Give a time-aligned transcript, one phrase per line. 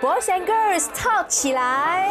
[0.00, 2.08] boys and girls talk 起来。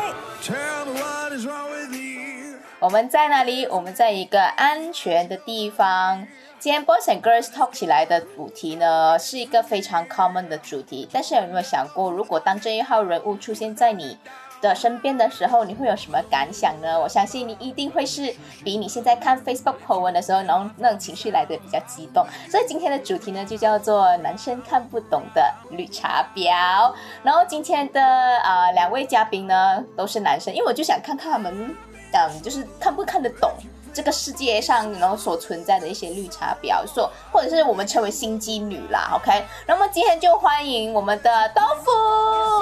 [2.80, 6.28] 我们在哪里我们在一个安全的地方。
[6.60, 11.08] 今天 boys and girls talk 起来的主题呢是一个非常 common 的主题。
[11.14, 14.18] 但是有没有想过如果当这一号人物出现在你
[14.62, 17.00] 的身边的时候，你会有什么感想呢？
[17.00, 22.26] 我相信你一定会是比你现在看 Facebook 口文的时候，然后那种情绪来的比较激动。
[22.50, 26.94] 所以今天的主题呢，就叫做男生看不懂的绿茶婊。
[27.24, 31.76] 然后今天的呃两位嘉宾呢，都是男生，因为我就想看看他们，
[32.14, 33.52] 嗯，就是看不看得懂。
[33.94, 39.46] 这个世界上然后所存在的一些绿茶婊，说或者是我们称为心机女啦，OK。
[39.66, 41.92] 那么今天就欢迎我们的豆腐，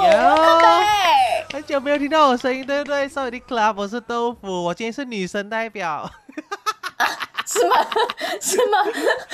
[0.07, 6.09] 哟对，很久没有听到我声音，对不对 s o r r y Club，我是豆腐，我今天是女生代表，
[7.45, 7.76] 是吗？
[8.41, 8.77] 是吗？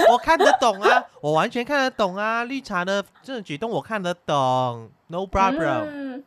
[0.10, 5.86] 我看得懂啊，我完全看得懂啊，绿茶的这种举动我看得懂，No problem。
[5.88, 6.24] 嗯，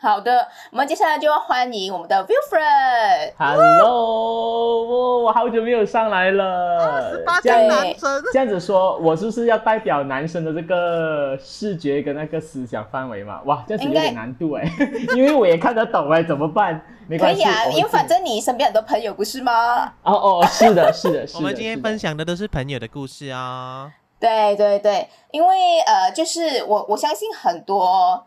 [0.00, 3.32] 好的，我们接下来就要欢迎我们的 Wilfred。
[3.36, 7.20] Hello，我我好久没有上来了。
[7.26, 13.40] 八这样男生，这样子说，我是不是要代表男生的这个视觉跟那个思想范围嘛？
[13.46, 14.70] 哇，这样子有点难度哎，
[15.16, 16.80] 因为我也看得懂哎，怎么办？
[17.08, 19.92] 没关系，可以啊，因为反正你身边很多朋友不是吗？
[20.04, 21.38] 哦哦， 是的，是的，是的。
[21.40, 23.90] 我们今天分享的都是朋友的故事啊。
[24.20, 28.26] 对对对，因为呃，就是我我相信很多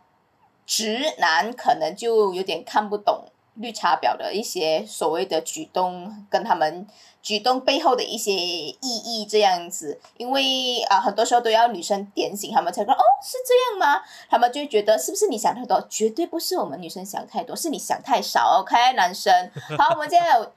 [0.71, 6.87] 直男可能就有点看不懂绿茶婊的一些所谓的举动，跟他们
[7.21, 9.99] 举动背后的一些意义这样子。
[10.15, 14.01] 因为啊、很多时候都要女生点醒他们才说哦，是这样吗？
[14.29, 15.85] 他们就觉得是不是你想太多？
[15.89, 18.61] 绝对不是我们女生想太多， 是你想太少。
[18.61, 19.51] OK，男生。
[19.77, 20.51] 好，我们现在有。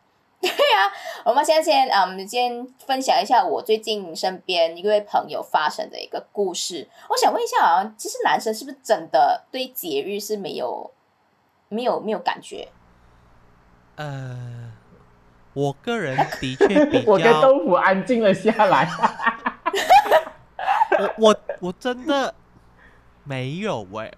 [0.47, 0.93] 对呀、
[1.25, 6.87] 我们现在先啊，我们先分享一下我最近身边一位朋友发生的一个故事。
[7.09, 10.91] 我想问一下好像，其实男生是不是真的对节日是没有、
[11.69, 12.69] 没有、没有感觉？
[13.97, 14.73] 呃，
[15.55, 18.89] 我个人的确比 我跟较，豆腐安静了下来。
[20.99, 22.35] 我我我真的
[23.25, 24.13] 没有喂、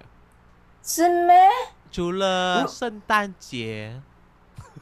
[0.82, 1.48] 是咩？
[1.92, 4.02] 除了圣诞节。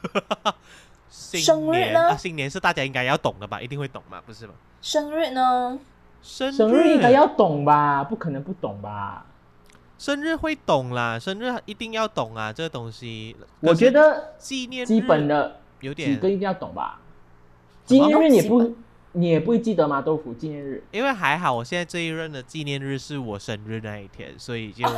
[1.17, 3.61] 新生日呢啊，新年是大家应该要懂的吧？
[3.61, 4.53] 一定会懂嘛，不是吗？
[4.81, 5.79] 生日呢？
[6.21, 8.03] 生生日应该要懂吧？
[8.03, 9.25] 不可能不懂吧？
[9.97, 13.35] 生日会懂啦，生日一定要懂啊，这个东西。
[13.61, 16.99] 我觉得纪念基本的有点几个，一定要懂吧？
[17.85, 18.75] 纪念日你不
[19.13, 20.01] 你也不会记得吗？
[20.01, 20.83] 豆腐纪念日。
[20.91, 24.85] 因为还好，我现在这一任的纪念日是我生日那一天，所以就，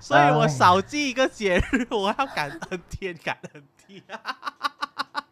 [0.00, 3.62] 所以我少记一个节日， 我要感恩天，感恩
[4.08, 5.24] 哈哈哈。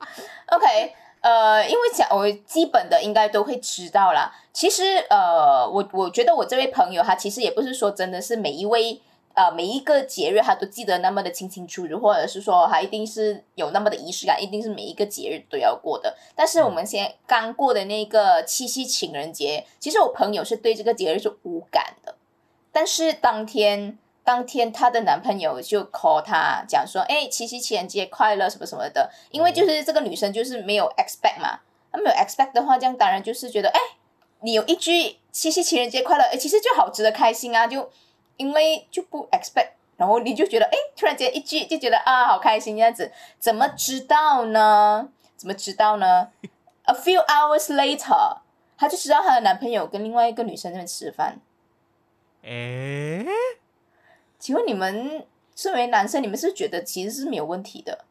[0.50, 4.32] OK，呃，因为讲我基本的应该都会知道啦。
[4.52, 9.00] 其实呃，我我觉得我这位朋友他其实也不是说真的是每一位
[9.34, 16.16] 呃每一个节日他都记得那么的清清楚楚，或者是说他一定是有那么的仪式感，一定是每一个节日都要过的。
[16.34, 22.14] 但是我们先刚过的那个七夕情人节，其实我朋友是对这个节日是无感的，
[22.72, 23.98] 但是当天。
[24.28, 33.80] 当天她的男朋友就 call 她讲说，哎，七夕情人节快乐什么什么的，因为就是这个女生就是没有 expect 嘛，她没有 expect 的话，这样当然就是觉得，哎，
[34.40, 37.90] 你有一句七夕情人节快乐，哎，其实就好值得开心啊，就
[38.36, 45.08] 因为就不 expect，然后你就觉得，哎，突然间一句就觉得啊，好开心这样子，怎么知道呢？
[45.38, 46.28] 怎么知道呢
[46.82, 48.36] ？A few hours later，
[48.76, 51.40] 她就知道她的男朋友跟另外一个女生在吃饭。
[52.42, 53.26] 诶，
[54.48, 58.06] 请问你们身为男生，你们是觉得其实是没有问题的？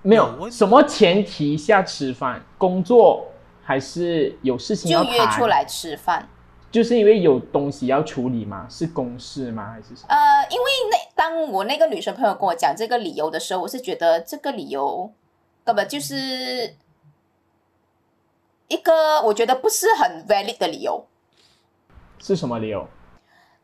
[0.00, 3.26] 没有什么前提下吃饭，工作
[3.62, 6.26] 还是有事情就约出，来吃饭。
[6.70, 8.66] 就是因为有东西要处理嘛？
[8.70, 9.72] 是公事吗？
[9.74, 10.08] 还是什么？
[10.08, 15.12] 呃，因为那当我那个女生朋友跟我讲这个理由的时候，我是觉得这个理由
[15.66, 16.74] 根本就是
[18.68, 21.04] 一个我觉得不是很 valid 的理由，
[22.18, 22.88] 是什么理由？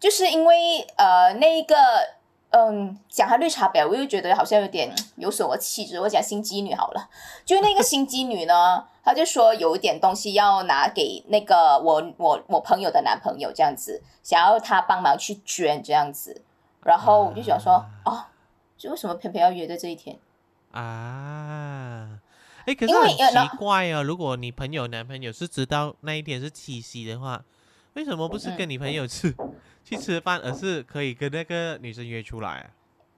[0.03, 1.77] 就是因为呃那一个
[2.51, 7.09] 嗯讲她绿茶婊，我又觉得好像有点有损我气质，我讲心机女好了。
[7.45, 16.43] 就那个心机女呢，她就说有一点东西要拿给那个我我我朋友的男朋友这样子，想要他帮忙去捐这样子，
[16.83, 18.25] 然后我就想说，哦，
[18.77, 20.19] 就为什么偏偏要约在这一天？
[20.73, 22.19] 啊，
[22.67, 27.45] 哎，可是很呃奇怪哦，如果你朋友男朋友是知道那一天是七夕的话，
[27.95, 29.35] 为什么不是跟你朋友吃、
[29.85, 32.67] 去吃饭，而是可以跟那个女生约出来啊？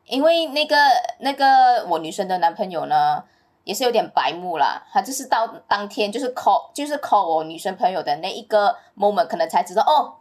[0.07, 0.77] 因为那个
[1.21, 3.25] 那个我女生的男朋友呢，
[3.65, 10.15] 也是有点白目啦，他就是到当天就是 call 就是 call 我女生朋友的那一个 moment，可能才知道哦，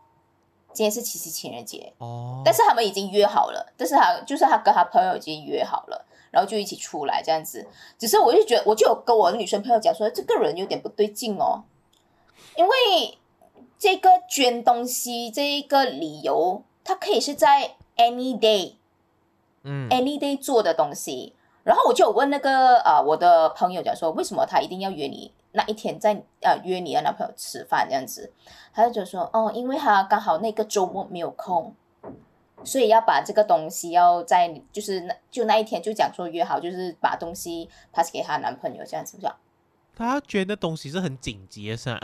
[0.71, 7.67] 今天是七夕情人节，哦，但是他们已经约好了，但是他就是他跟他朋友已经约好了，然后就一起出来这样子。
[7.99, 11.63] 只是我就觉得，我就有跟我的女生朋友讲说，这个人有点不对劲哦，
[12.55, 13.17] 因为
[13.83, 18.75] 这个捐东西这一个理由，它可以是在 any day
[19.63, 21.33] 嗯 any day 做的东西。
[21.65, 28.31] 然后我就有问那个呃我的朋友讲说，为什么他一定要约你那一天在呃约你的男朋友吃饭这样子？
[28.73, 31.75] 他就说哦，因为他刚好那个周末没有空，
[32.63, 39.35] 所以要把这个东西要在就是那就那一天就讲说约好，就是把东西 pass 给她男朋友这样子，这样
[39.93, 41.99] 他捐的东西是很紧急的，是吧？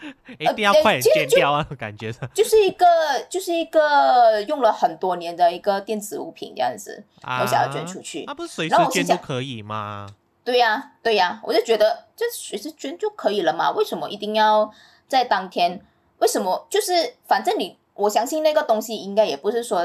[0.38, 2.86] 一呃定要快点捐掉啊，感觉是就是一个
[3.28, 8.24] 就是一个用了很多年的一个电子物品这样子，啊我想要捐出去。
[8.26, 10.08] 那不是随时就可以吗？
[10.44, 14.72] 对呀、对呀、我就觉得这随时捐就可以了嘛，为什么一定要
[15.06, 15.80] 在当天？
[16.20, 19.82] 为什么就是反正你，我相信那个东西应该也不是说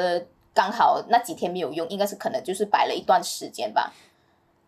[0.54, 4.13] 刚好那几天没有用，应该是可能就是摆了一段时间吧，反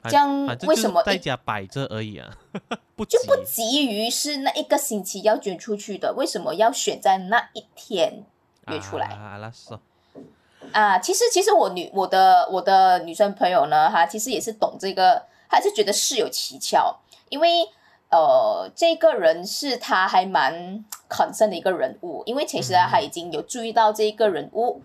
[0.10, 2.30] 这样为什么一在家摆着而已啊？
[2.96, 8.24] 不就不急于是那一个星期要捐出去的，为什么要选在那一天
[8.68, 9.08] 约出来？
[9.08, 9.78] 啊，那是
[10.72, 16.96] 啊，其实其实我女我的我的女生朋友呢，她其实也是懂这个，她是觉得事有蹊跷，
[17.30, 17.68] 因为
[18.10, 24.82] 呃，这个人是她还蛮 concern 的一个人物，因为其实她已经有注意到这个人物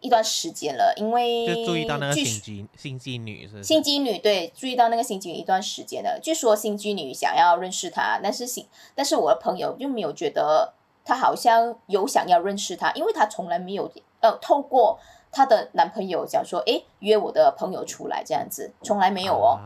[0.00, 6.18] 一段时间了，因为就注意到那个据心机心机女是心机女对，注意到那个心机女一段时间了。
[6.22, 10.72] 据说心机女想要认识他，但是心，但是我的朋友就没有觉得
[11.04, 13.90] 她好像有想要认识他，因为她从来没有
[14.20, 14.98] 呃透过
[15.32, 19.58] 她的男朋友讲说，诶，约我的朋友出来这样子，从来没有哦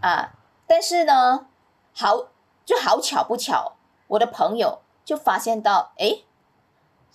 [0.00, 0.34] 啊啊。
[0.66, 1.46] 但是呢，
[1.92, 2.28] 好
[2.64, 3.72] 就好巧不巧，
[4.06, 6.24] 我的朋友就发现到，诶，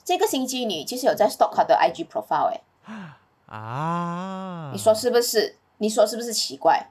[0.03, 2.61] 这个心机女其实有在 stalk 她的 IG profile 诶。
[3.47, 4.71] 啊！
[4.73, 5.57] 你说是不是？
[5.77, 6.89] 你说是不是奇怪？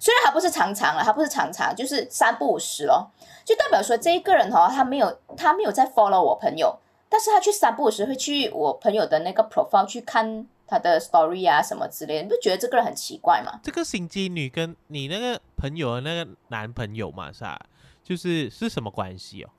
[0.00, 3.10] 虽然他不是常常了，他不是常常，就是三不五时咯，
[3.44, 6.78] 就代表说这一个人哦，他没有他没有在 follow 我朋友，
[7.08, 13.60] 但是他去三不五时会去我朋友的那个 profile 去看他的 story 啊什么之类的，你不觉得这个人很奇怪吗？
[13.62, 17.60] 这个心机女跟你那个朋友的那个男朋友嘛，是吧？
[18.04, 19.50] 就是是什么关系哦？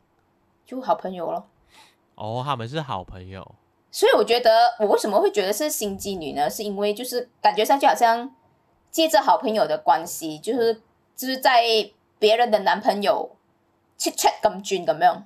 [0.65, 1.47] 就好朋友咯。
[2.19, 3.55] 哦，他们是好朋友。
[3.91, 6.49] 所以我觉得我为什么会觉得是心机女呢？
[6.49, 8.35] 是因为就是感觉上就好像
[8.91, 10.81] 借着好朋友的关系，就是
[11.15, 11.63] 就是在
[12.19, 13.35] 别人的男朋友
[13.97, 15.23] 去 check 咁轉咁樣。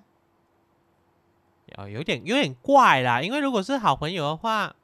[1.75, 4.75] 哦，有点有点怪啦，因为如果是好朋友的话，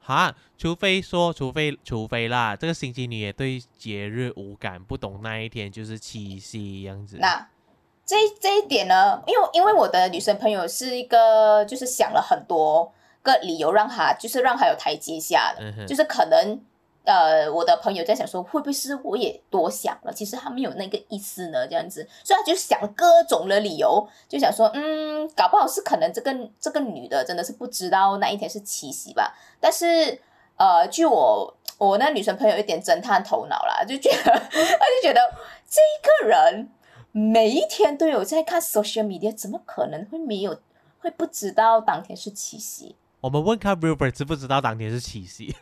[0.00, 7.16] 哈，除非说，除非除非啦，这个心机女也对节日无感，不懂那一天就是七夕样子。
[7.18, 7.48] 那
[8.10, 12.92] 这这一点呢，因为因为我的女生朋友是一个，就是想了很多
[13.22, 16.60] 个理由让她，就是让她有台阶下的，嗯哼就是可能
[17.04, 20.12] 呃，我的朋友在想说，会不会是我也多想了？
[20.12, 30.20] 其实他没有那个意思呢，这样子，所以他就想各种的理由，就想说，嗯，搞不好是可能这个这个女的真的是不知道那一天是七夕吧，但是
[30.56, 35.20] 呃，据我我那女生朋友一点侦探头脑啦，就觉得 他就觉得
[35.68, 35.80] 这
[36.24, 36.68] 个人。
[37.12, 40.60] 每一天都有在看 social media，怎么可能会没有
[41.00, 42.94] 会不知道当天是七夕？
[43.20, 45.54] 我们问看 Rupert 知不知道当天是七夕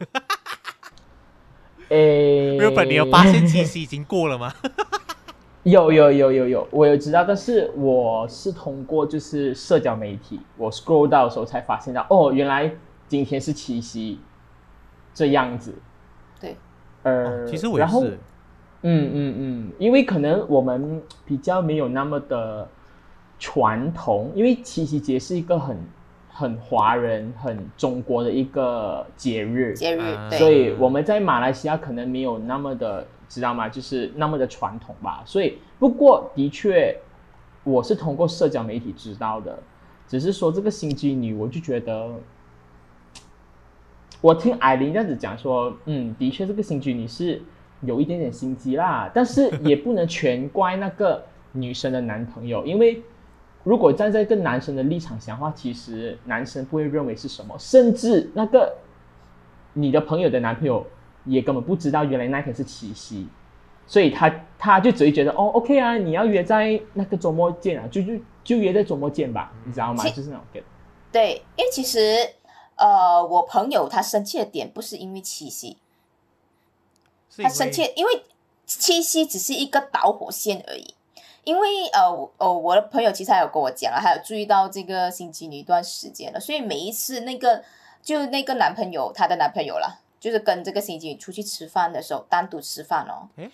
[1.89, 4.53] 诶？Rupert，你有发现七夕已经过了吗？
[5.65, 12.71] 有有有有有，我有知道，但是我是通过就是社交媒体，我 scroll 到的时候才发现到，哦，原来
[13.09, 14.21] 今天是七夕，
[15.13, 15.75] 这样子。
[16.41, 16.57] 对，
[17.03, 18.19] 呃，哦其实我也是，
[18.83, 22.69] 嗯嗯嗯，因为可能我们比较没有那么的
[23.39, 25.77] 传统，因为七夕节是一个很
[26.29, 30.01] 很华人、很中国的一个节日，节日、
[30.33, 33.69] 所以我们在马来西亚可能没有那么的，知道吗？
[33.69, 35.23] 就是那么的传统吧。
[35.27, 36.97] 所以不过的确，
[37.65, 39.59] 我是通过社交媒体知道的，
[40.07, 42.11] 只是说这个心机女，我就觉得。
[44.21, 47.41] 我听艾琳这样子讲说，嗯，的确这个心机女是
[47.83, 53.03] 有一点点心机啦，但是也不能全怪那个女生的男朋友，因为
[53.65, 58.75] 如果站在一个男生的立场想的话，其实男生不会认为是什么，甚至那个
[59.75, 60.85] 你的朋友的男朋友
[61.25, 63.29] 也根本不知道原来那天是七夕，
[63.87, 70.03] 所以他他就只会觉得哦，OK 啊，你要约在那个周末见啊，就就就约在周末见吧，你知道吗？
[70.05, 70.65] 就是那种感觉。
[71.13, 72.17] 对，因为其实
[72.77, 75.77] 呃，我朋友他生气的点不是因为七夕，
[77.43, 78.25] 他生气，因为
[78.67, 80.95] 七夕只是一个导火线而已。
[81.45, 87.65] 因为呃我哦，我的朋友其实还有跟我讲啊，还有注意到这个星期女一段时间了，所以每一次那个
[88.03, 93.51] 就那个男朋友，她的男朋友啦，就是跟这个星期女出去吃饭的时候，单独吃饭哦，诶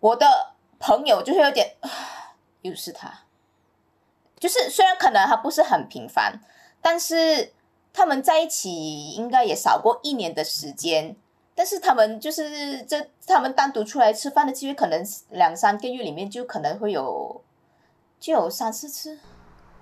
[0.00, 1.74] 我的朋友就是有点，
[2.62, 3.24] 又是他，
[4.40, 6.40] 就是虽然可能他不是很频繁，
[6.80, 7.52] 但是
[7.92, 11.14] 他们在一起应该也少过一年的时间。
[11.56, 17.40] 但是他们就是这，他们单独出来吃饭的机会，可能两三个月里面就可能会有，
[18.20, 19.18] 就有三四次。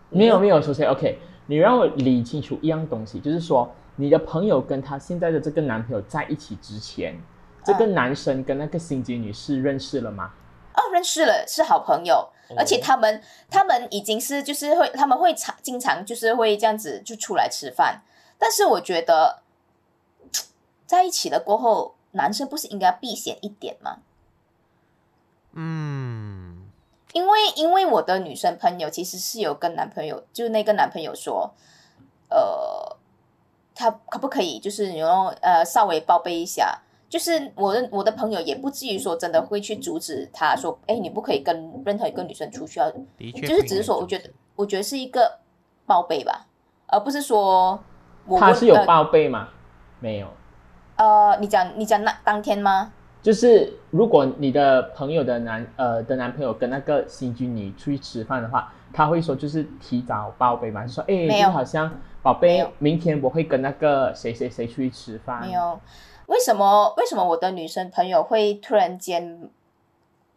[0.09, 7.21] 没有没有，首先 OK，你让我理清楚一样东西，就是说你的朋友跟她现在的这个男朋友在一起之前，
[7.65, 10.31] 这个男生跟那个心机女是认识了吗？
[10.75, 18.03] 哦，认识了，是好朋友，而且他们他们已经是就是会他们会常经常就是会这样子就出来吃饭，
[18.39, 19.43] 但是我觉得
[20.87, 23.99] 在一起了过后，男生不是应该避嫌一点吗？
[25.53, 26.69] 嗯，
[27.13, 31.55] 因为因为我的女生朋友其实是有跟男朋友，就是那个男朋友说，
[32.29, 32.97] 呃，
[33.75, 36.77] 他可不可以就是然后呃稍微报备一下，
[37.09, 45.39] 就是我的我的朋友也不至于说真的会去阻止他说，哎，你不可以跟任何一个女生出去啊，就是只是说，我觉得我觉得是一个
[45.87, 46.47] 报备吧，
[46.89, 47.79] 而不是说
[48.27, 49.51] 我他是有呃报备吗？
[50.01, 50.27] 没有。
[50.97, 52.93] 呃，你讲你讲那当天吗？
[53.23, 61.91] 就是如果你的朋友的男呃的男朋友跟那个新居女出去吃饭的话，他会说就是提早报备嘛，就说哎，没有就好像
[62.23, 65.41] 宝贝，明天我会跟那个谁谁谁出去吃饭。
[65.41, 65.81] 没有，
[66.27, 69.49] 为什么为什么我的女生朋友会突然间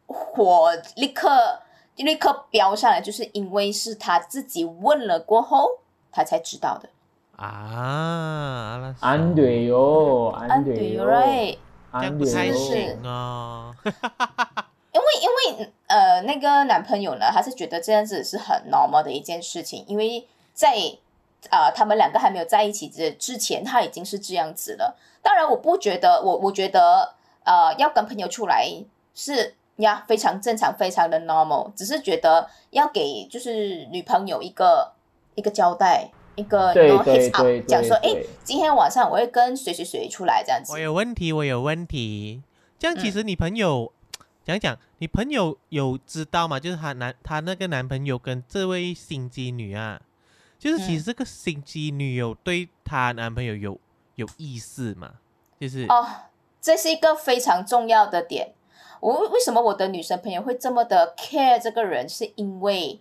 [0.07, 1.29] 火立刻
[1.97, 3.01] 立刻飙上来？
[3.01, 5.67] 就是因为是他自己问了过后，
[6.09, 6.87] 他才知道的。
[7.37, 11.05] 啊，那安对哟，安安对对哟。
[11.93, 12.53] 这样不太安对哟。
[12.57, 13.75] 行哦。
[14.91, 20.75] 因为因为呃，那个男朋友呢，他是觉得这样子是很 normal 的一件事情，因为在
[21.51, 24.97] 呃他们两个还没有在一起之之前，他已经是这样子了。
[25.21, 27.13] 当然，我不觉得，我我觉得
[27.43, 28.67] 呃，要跟朋友出来
[29.13, 34.93] 是呀非常正常，非常的 normal，只是觉得要给就是女朋友一个
[35.35, 36.09] 一个交代。
[36.37, 40.77] 一个对 you know, heads up，讲说，哎，今天晚上我会跟谁谁谁出来这样子我。
[40.77, 42.41] 有问题，我有问题。
[42.77, 43.91] 这样其嗯实你朋友
[44.45, 46.59] 讲讲，你朋友有知道吗？
[46.59, 49.99] 就是她男她那个男朋友跟这位心机女啊，
[50.59, 53.79] 就是其实嗯这个心机女有对她男朋友有
[54.13, 55.13] 有意思嘛？
[55.59, 56.05] 就是哦，
[56.61, 58.53] 这是一个非常重要的点。
[58.99, 62.99] 我为为什么我的女生朋友会这么的 care 这个人，是因为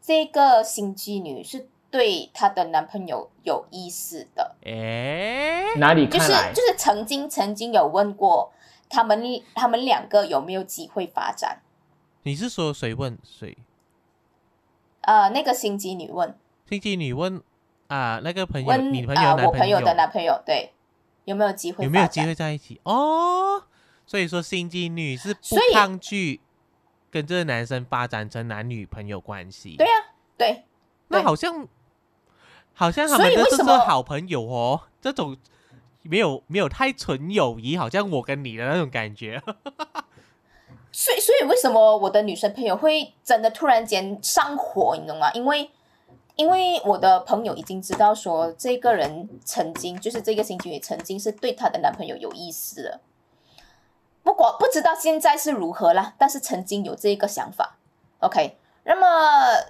[0.00, 6.32] 这个心机女是对她的男朋友有意思的，诶，哪里就是？
[6.54, 8.52] 就是曾经曾经有问过
[8.88, 9.22] 他们
[9.54, 11.62] 他们两个有没有机会发展。
[12.22, 13.56] 你是说谁问谁？
[15.02, 16.36] 呃，那个心机女问
[16.68, 17.42] 心机女问
[17.86, 20.74] 啊，那个朋友，问你朋友啊、男我朋友友的男朋友对
[21.24, 22.78] 有没有机会发展有没有机会在一起？
[22.84, 23.62] 哦，
[24.04, 26.42] 所以说心机女是不抗拒
[27.10, 29.76] 跟这个男生发展成男女朋友关系。
[29.78, 30.64] 对啊，对，
[31.08, 31.66] 那好像
[32.78, 35.36] 好像他所们的这是好朋友哦，这种
[36.02, 39.42] 没有没有太纯友谊，好像我跟你的那种感觉。
[40.92, 45.30] 所以，所以为什么我的女生朋友会真的突然间上火，你懂吗？
[45.32, 45.68] 因为，
[46.36, 53.00] 因为我的朋友已经知道说，这个人曾经就是这个星期也曾经是对她的男朋友有意思的，
[54.22, 57.76] 不过不知道现在是如何啦，但是曾经有这个想法。
[58.20, 58.56] OK，
[58.90, 59.06] 那么，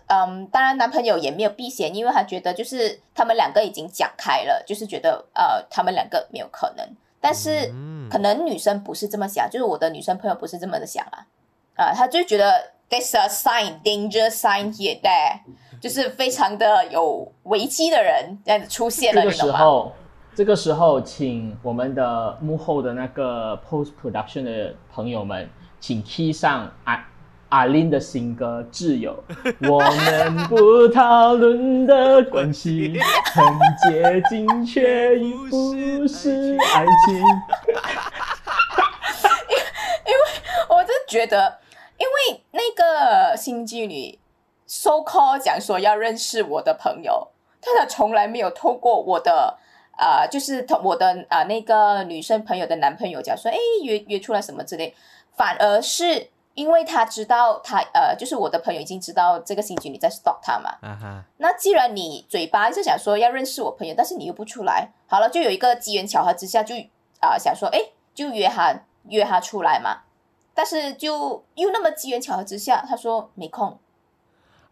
[0.06, 6.88] 嗯，当然男朋友也没有避嫌，因为他觉得就是他们两个已经讲开了，就是觉得呃，他们两个没有可能。
[7.20, 11.26] 但是嗯可能女生不是这么想，就是我的女生朋友不是这么的想啊，
[11.74, 15.40] 啊，她就觉得 there's a sign, danger sign here there，
[15.80, 19.34] 就是非常的有危机的人这样子出现了，这个？
[19.34, 19.92] 时候，
[20.36, 27.04] 这个时候，请我们的幕后的那个 post production 的朋友们，请 key 上阿
[27.50, 29.24] 阿林的新歌《挚友》，
[29.70, 32.98] 我们不讨论的关系
[33.32, 33.44] 很
[33.90, 37.16] 接近，却已不是爱情。
[40.04, 40.20] 因为
[40.68, 41.58] 我就觉得，
[41.96, 44.18] 因为那个新妓女
[44.66, 47.28] so call 讲说要认识我的朋友，
[47.62, 49.56] 但她从来没有透过我的
[49.96, 54.94] 啊、呃就是她我的啊、那个女生朋友的男朋友讲说，哎，约约出来什么之类，
[55.34, 56.28] 反而是
[56.58, 66.74] 因为他知道他呃，就是我的朋友已经知道这个新妓女在 stalk 他嘛，啊哈，那既然你嘴巴是想说要认识我朋友，但是你又不出来，好了，就有一个机缘巧合之下就，
[67.20, 67.78] 啊想说，哎，
[68.12, 68.74] 就约他
[69.08, 70.00] 约他出来嘛。
[70.52, 73.78] 但是就又那么机缘巧合之下，他说没空。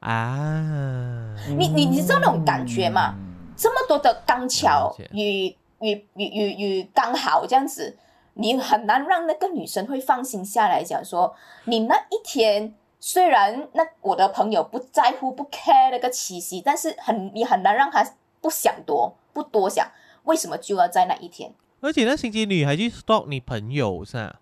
[0.01, 3.15] 啊，你你你知道那种感觉吗？
[3.17, 3.23] 嗯
[3.57, 5.47] 这么多的刚巧与
[5.81, 7.97] 与与与与刚好这样子，
[8.39, 18.07] 你很难让那个女生会放心下来，讲说你那一天虽然那我的朋友不在乎不 care 那个七夕，但是很你很难让他
[18.41, 19.91] 不想多不多想，
[20.25, 21.53] 为什么就要在那一天？
[21.81, 24.41] 而且那星期女还去 stalk 你朋友是吧？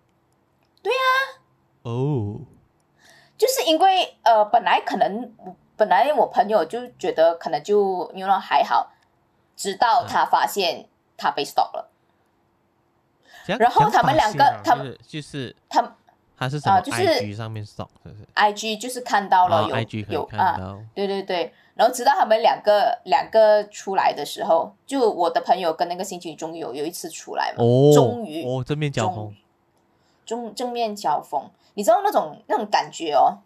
[0.82, 1.42] 对啊。
[1.82, 2.40] 哦，
[3.36, 5.32] 就是因为呃，本来可能
[5.76, 8.90] 本来我朋友就觉得可能就因为还好，
[9.54, 11.90] 直到他发现他被 stalk 了，
[13.46, 15.82] 然后他们两个啊他们就是他
[16.36, 19.76] 他是什么啊就是 IG 上面是？IG 就是看到了哦有、
[20.12, 29.34] 有啊，对对对，然后直到他们两个两个出来的时候，就我的朋友跟那个星期于有有一次出来嘛，哦，终于哦正面交锋，
[30.26, 33.38] 正正面交锋，你知道那种那种感觉哦，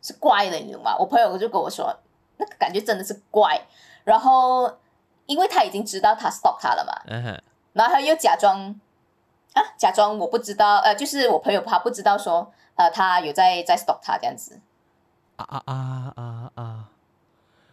[0.00, 0.96] 是怪的，你懂吗？
[0.98, 1.94] 我朋友就跟我说，
[2.38, 3.60] 那个感觉真的是怪。
[4.04, 4.70] 然后
[5.26, 6.92] 因为他已经知道他 stalk 他了嘛，
[7.72, 8.78] 然后他又假装
[9.54, 14.60] 啊，假装我不知道，呃，就是我朋友他不知道说，呃，他有在在 stalk 他这样子。
[15.36, 16.88] 啊啊啊啊啊！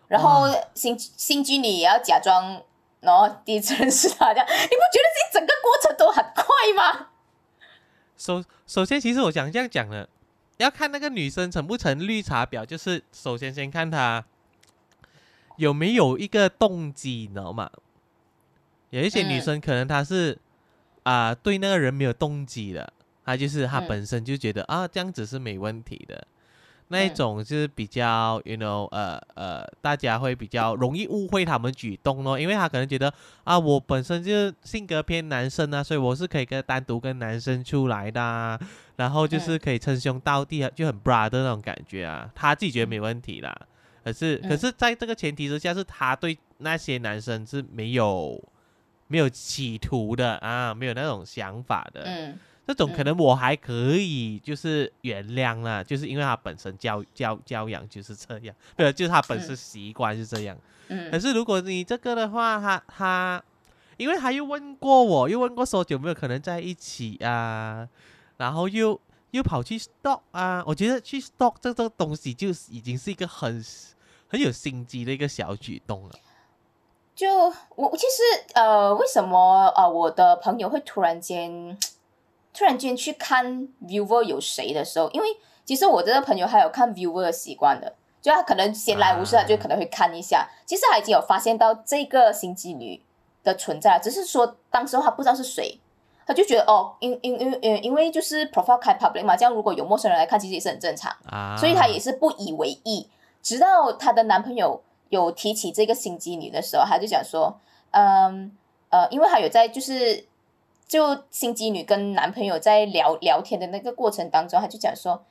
[0.08, 2.64] 然后哇新新居你也要假装，
[3.02, 6.44] 然后第一次认识他这样，你不觉得这整个过程都很快
[6.76, 7.10] 吗？
[8.18, 10.10] 首首先，其实我想这样讲的，
[10.58, 14.24] 要看那个女生成不成绿茶婊，就是首先先看她
[15.58, 17.70] 有没有一个动机，你知道吗？
[18.90, 20.38] 有一些女嗯生可能她是
[21.04, 22.92] 啊、对那个人没有动机的，
[23.26, 26.28] 他就是她嗯本身就觉得、啊这样子是没问题的。
[26.90, 33.14] 那一嗯种就是比较，you know，呃呃，大家会比较容易误会他们举动咯，因为他可能觉得
[33.46, 38.60] 啊，我本身就是性格偏男生啊，所以我是可以跟单独跟男生出来的、啊，
[38.98, 43.56] 然后就是可以称兄道弟啊，就很 brother 那种感觉啊，他自己觉得没问题啦。
[44.04, 48.38] 可是，可嗯是在这个前提之下，是他对那些男生是没有
[49.12, 52.04] 没有企图的啊，没有那种想法的。
[52.06, 60.56] 嗯这种可嗯能我还可以，就是原谅啦，就是因为他本身教教教养就是这样， 对，就是他本身嗯习惯是这样。
[60.88, 63.44] 可嗯是如果你这个的话，他他，
[63.98, 67.86] 因为他又问过我，又问过说有没有可能在一起啊，
[68.38, 68.98] 然后又
[69.32, 73.62] 又跑去 stalk 啊，我觉得去 stalk 这个东西就已经是一个很
[74.30, 76.12] 很有心机的一个小举动了。
[77.22, 77.30] 就
[77.76, 78.24] 我我其实
[78.56, 81.78] 呃，为什么呃我的朋友会突然间
[82.52, 83.46] 突然间去看
[83.86, 85.28] viewer 有谁的时候，因为
[85.64, 90.50] 其实我这个朋友还有看 viewer 的习惯的，就他可能闲来无事，啊他就可能会看一下。
[90.66, 93.00] 其实他已经有发现到这个心机女
[93.44, 95.80] 的存在，只是说当时候他不知道是谁。
[96.26, 101.16] 他就觉得哦，因因因因因为就是 profile 开 public 嘛，这样如果有陌生人来看，其实也是很正常。
[101.30, 103.08] 啊，所以他也是不以为意。
[103.44, 107.60] 直到她的男朋友有提起这个心机女的时候，他就讲说，
[107.92, 108.52] 嗯
[108.90, 110.26] 呃，因为她有在就是
[110.88, 115.24] 就心机女跟男朋友在聊聊天的那个过程当中，他就讲说，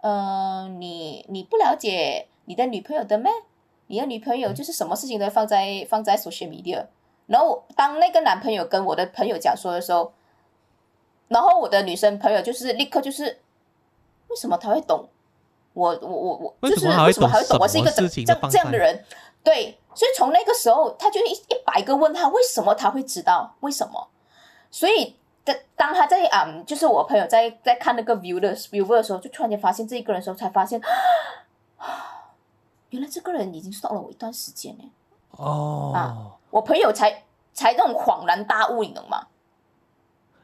[0.00, 3.30] 呃，你你不了解你的女朋友的咩？
[3.88, 6.86] 你的女朋友就是什么事情都放在放在 social media。
[7.26, 10.12] 然后当那个男朋友跟我的朋友讲说的时候，
[11.28, 13.40] 然后我的女生朋友就是立刻就是，
[14.28, 15.08] 为什么他会懂
[15.72, 19.04] 我我我我就是为什么还会懂我是一个什么事情这这样的人？
[19.46, 24.08] 对，所以从那个时候他就一一百个问他为什么他会知道为什么，
[24.72, 30.80] 所以当当他在嗯就是我朋友在在看那个 view 的 view 的时候，就突然间发现这一个人的时候，才发现，
[32.90, 34.90] 原来这个人已经 stalk 了我一段时间呢。
[35.30, 35.92] 哦。
[35.94, 39.28] 啊我朋友才才那种恍然大悟，你懂吗？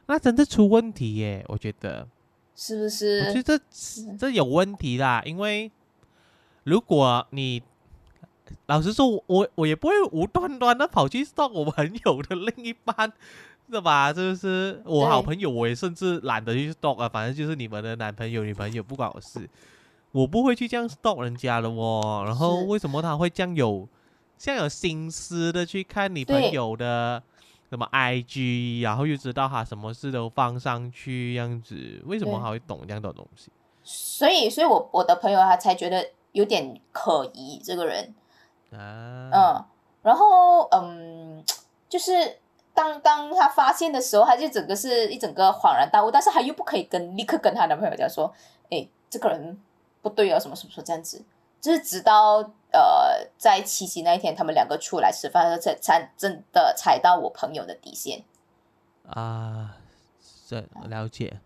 [0.05, 2.07] 那真的出问题耶，我觉得。
[2.55, 3.33] 是不我是？
[3.33, 5.69] 觉得这这有问题啦，因为
[6.63, 7.63] 如果你
[8.65, 13.11] 老实说，我我我也不会无端端的跑去 stalk 我朋友的另一半，
[13.69, 14.13] 是吧？
[14.13, 14.81] 是不是？
[14.85, 19.49] 我好朋友，我也甚至懒得去 stalk 啊，反正就是你们的男朋友、女朋友，不管我事，
[20.11, 22.23] 我不会去这样 stalk 人家的哦。
[22.25, 23.87] 然后为什么他会这样有
[24.37, 27.21] 像有心思的去看你朋友的？
[27.69, 33.49] 什么 IG，然后又知道他什么事都放上去，这样子，为什么对他会懂这样的东西？
[33.83, 38.13] 所以，所以我我的朋友他才觉得有点可疑，这个人，
[38.75, 39.65] 啊，嗯，
[40.01, 41.43] 然后嗯，
[41.87, 42.39] 就是
[42.73, 48.33] 当当他发现的时候，他就整个是一整个恍然大悟，但是他又不可以跟立刻跟她男朋友讲说，
[48.69, 49.59] 哎，这个人
[50.01, 50.83] 不对哦，什么什么什么。
[50.83, 51.23] 这样子，
[51.61, 52.37] 就是直到
[52.71, 58.23] 呃在七夕那一天，他们两个出来吃饭才才真的踩到我朋友的底线。
[59.07, 59.77] 啊，
[60.47, 61.39] 这了解，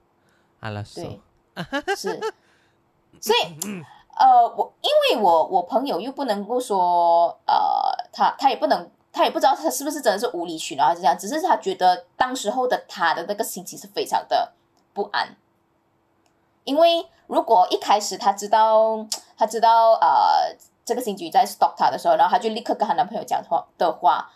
[0.62, 2.20] 阿拉说对，是，
[3.20, 3.84] 所以
[4.20, 7.56] 呃，我因为我我朋友又不能够说呃，
[8.12, 8.90] 他他也不能。
[9.14, 14.54] 他也不知道他是不是真的是无理取闹还是这样，只是他觉得当时候的他的那个心情是非常的
[14.94, 15.36] 不安，
[16.66, 19.04] 因为如果一开始他知道
[19.36, 24.30] 他知道呃这个新局在 stop 他的时候，然后他就立刻跟他男朋友讲话的话，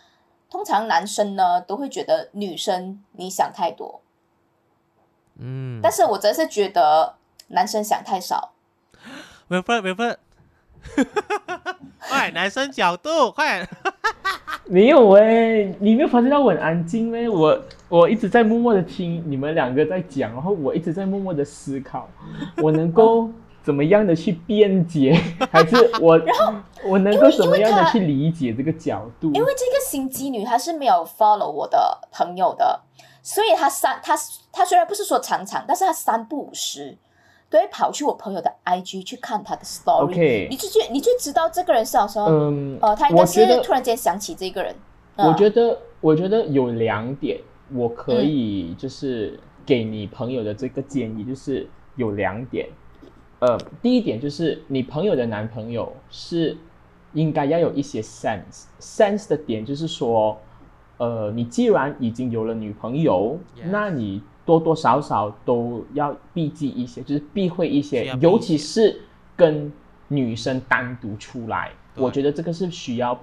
[0.50, 4.00] 通常男生呢都会觉得女生你想太多，
[5.38, 7.14] 嗯，但是我真是觉得
[7.48, 8.50] 男生想太少，
[9.52, 10.16] 没分没分，
[12.08, 13.68] 快男生角度快，
[14.64, 17.28] 没有哎、你没有发现到我很安静咩？
[17.28, 22.08] 我我一直在默默的听你们两个在讲，然后我一直在默默的思考，
[22.62, 23.28] 我能够
[23.62, 26.18] 怎么样的去辩解，还是我
[26.88, 29.30] 我能够怎么样的去理解这个角度？
[29.34, 32.80] 因为这个心机女她是没有 follow 我的朋友的，
[33.22, 34.16] 所以她三她
[34.50, 36.96] 她虽然不是说常常，但是她三不五时
[37.52, 44.74] 都会跑去我朋友的 IG 去看他的 story，、OK 你就觉你就知道这个人是好像，嗯，呃，他应该是突然间想起这个人，
[45.16, 45.28] 嗯。
[45.28, 47.38] 我觉得，我觉得有两点，
[47.74, 52.66] 我可以就是给你朋友的这个建议，就是有两点。
[53.40, 56.56] 呃，第一点就是你朋友的男朋友是
[57.12, 58.64] 应该要有一些 sense。
[58.80, 60.40] sense 的点就是说，
[60.96, 69.00] 呃，你既然已经有了女朋友那你多多少少都要避忌一些，就是避讳一些尤其是
[69.36, 69.72] 跟
[70.08, 73.18] 女生单独出来，我觉得这个是需要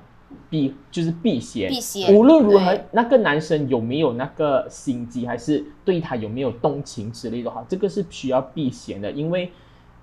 [0.49, 1.69] 避，就是避嫌。
[1.69, 9.51] 避嫌无论如何，那个男生有没有那个心机，还是对他有没有动情之类的话，这个是需要避嫌的，因为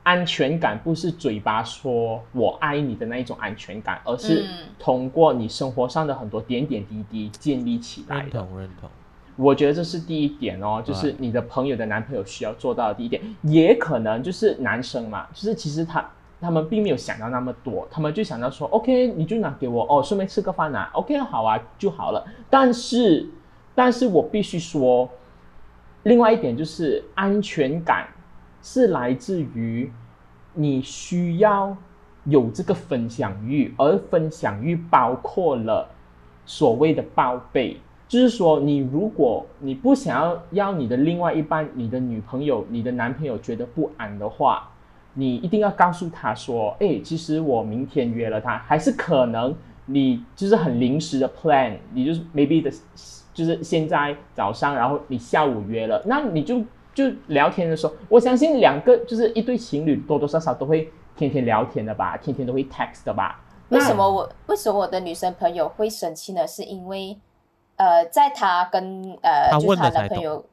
[0.03, 4.69] 安全感不是嘴巴说我爱你的那一种安全感，而是嗯。
[4.79, 8.39] 通过你生活上的很多点点滴滴建立起来认的。
[8.39, 8.89] 同认同，
[9.37, 16.05] 我觉得这是第一点哦，就是你的朋友的男朋友需要做到的第一点，也可能就是男生嘛，就是其实他
[16.41, 22.25] 他们并没有想到那么多，他们就想到说，OK，你就拿给我哦，顺便吃个饭啊，OK，好啊就好了。
[22.49, 23.29] 但是，
[23.75, 25.09] 但是我必须说，
[26.05, 28.09] 另外一点就是安全感
[28.63, 29.93] 是来自于
[30.55, 31.77] 你需要
[32.25, 35.89] 有这个分享欲，而分享欲包括了
[36.47, 37.79] 所谓的报备。
[38.09, 44.69] 就是说，你如果你不想要要你的另外一半、你的女朋友、你的男朋友觉得不安的话，
[45.15, 49.55] 你一定要告诉他说：“哎，其实我明天约了他，还是可能
[49.87, 52.71] 你就是很临时的 plan， 你就是 maybe 的，
[53.35, 56.63] 就是现在早上，然后你下午约了，那你就
[56.95, 63.43] 就聊天的时候，我相信两个就是一对情侣多多少少都会天天聊天的吧，天天都会 text 的吧。
[63.71, 66.47] 为什么我为什么我的女生朋友会生气呢？
[66.47, 67.19] 是因为
[67.77, 70.45] 呃，在她跟呃她就是她男朋友，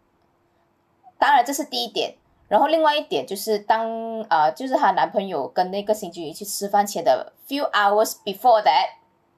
[1.17, 2.15] 当然这是第一点。
[2.49, 3.89] 然后另外一点就是当
[4.29, 8.89] 呃就是她男朋友跟那个新居去吃饭前的 few hours before that，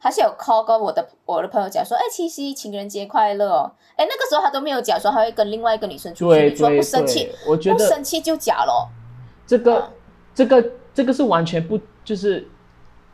[0.01, 3.71] 她是有 call 过我的我的朋友讲说，哎，七夕情人节快乐哦。
[3.95, 8.89] 哎，那个时候她都没有讲说她会跟另外一个女生出去，对你说不生气，，我觉得不生气就假咯。
[9.47, 9.91] 这个嗯
[10.33, 12.45] 这个这个是完全不就是，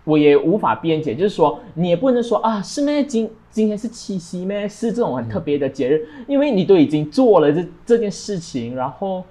[0.04, 3.04] 我也无法辩解，就是说你也不能说啊是咩？
[3.04, 4.68] 今今天是七夕咩？
[4.68, 9.24] 是这种很特别的节日，因为你都已经做了这这件事情，然后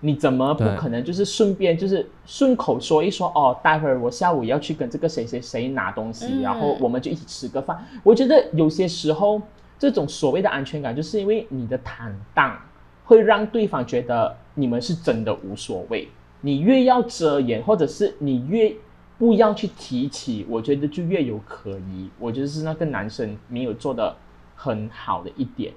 [0.00, 6.42] 你怎么不可能就是顺便就是顺口说一说哦，待会儿我下午要去跟这个谁谁谁拿东西，嗯。
[6.42, 7.78] 然后我们就一起吃个饭。
[8.02, 9.40] 我觉得有些时候
[9.78, 12.58] 这种所谓的安全感，就是因为你的坦荡
[13.04, 16.08] 会让对方觉得你们是真的无所谓。
[16.42, 18.74] 你越要遮掩，或者是你越
[19.20, 22.08] 不要去提起，我觉得就越有可疑。
[22.18, 24.16] 我觉得是那个男生没有做的
[24.56, 25.74] 很好的一点，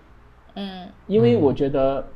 [0.56, 2.08] 嗯因为嗯我觉得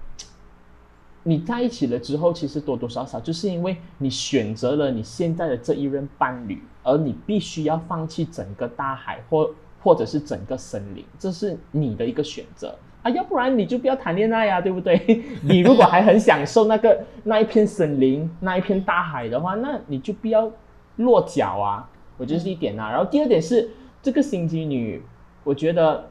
[1.23, 15.23] 你在一起了之后，其实多多少少就是因为你选择了你现在的这一任伴侣，而你必须要放弃整个大海或或者是整个森林，这是你的一个选择啊，要不然你就不要谈恋爱呀、对不对？
[15.43, 20.49] 你如果还很享受那个那一片森林、那一片大海的话，那你就不要
[20.97, 21.89] 落脚啊。
[22.17, 22.89] 我觉得是一点啊。
[22.91, 23.69] 然后第二点是
[24.01, 25.01] 这个心机女，
[25.43, 26.09] 我觉得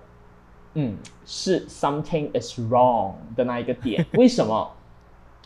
[0.74, 4.04] 嗯是 something is wrong 的那一个点。
[4.14, 4.72] 为什么？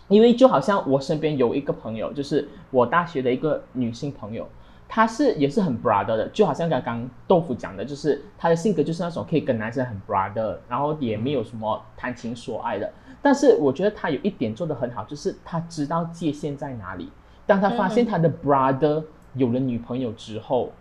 [0.09, 4.45] 因为就好像我身边有一个朋友，就是我大学的一个女性朋友，
[4.89, 12.93] 她是也是很 brother 的，就好像刚刚豆腐讲的，就是她的性格就是那种可以跟男生很 brother，然后也没有什么谈情说爱的。
[13.23, 17.09] 但是我觉得她有一点做得很好，就是她知道界限在哪里。
[17.47, 20.73] 当她发现她的 brother 有了女朋友之后，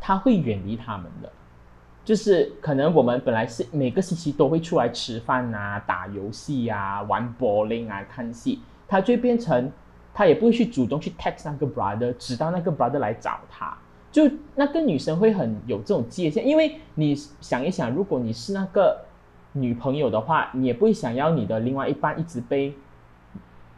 [0.00, 1.30] 他会远离他们的。
[2.04, 9.72] 就是可能我们本来是每个星期都会出来吃饭啊、打游戏啊、玩 bowling 啊、看戏，他就变成
[10.14, 13.76] 他也不会去主动去 text 那个 brother，直到那个 brother 来找他。
[14.12, 14.22] 就
[14.54, 18.98] 那个女生会很有这种界限，因为你想一想，如果你是那个
[19.52, 22.72] 女朋友的话，你也不会想要你的另外一半一直被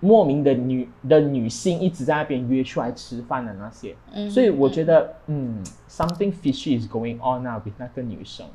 [0.01, 3.97] 莫名的女的女性一直在那边约出来吃饭的那些。
[4.13, 8.47] 嗯所以我觉得，嗯，something fishy is going on now with 那个女生。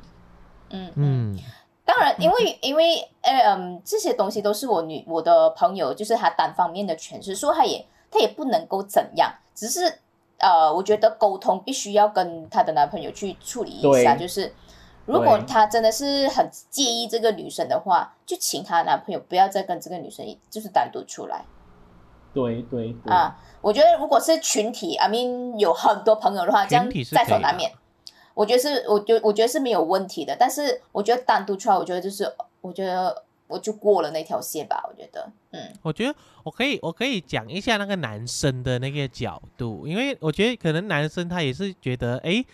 [0.70, 1.34] 嗯嗯。
[1.34, 1.38] 嗯，
[1.84, 9.80] 当然，因为 因为呃嗯，这些东西都是我女我的朋友，就是她单方面的诠释，说她也她也不能够怎样，只是
[10.38, 14.50] 呃，我觉得沟通必须要跟她的男朋友去处理一下，就是
[15.06, 21.44] 如果对她真的是很介意这个女生的话，就请她男朋友不要再跟这个女生就是单独出来
[22.32, 23.38] 对对对，啊。
[23.60, 27.72] 我觉得如果是群体，I mean 有很多朋友的话，这样在所难免。
[28.34, 34.84] 我觉得是，我觉我觉得是没有问题的，但是我觉得单独出来，我觉得就是，我觉得我就过了那条线吧。
[34.88, 42.44] 我觉得，嗯我觉得我可以，我可以讲一下那个男生的那个角度，因为我觉得可能男生他也是觉得，诶，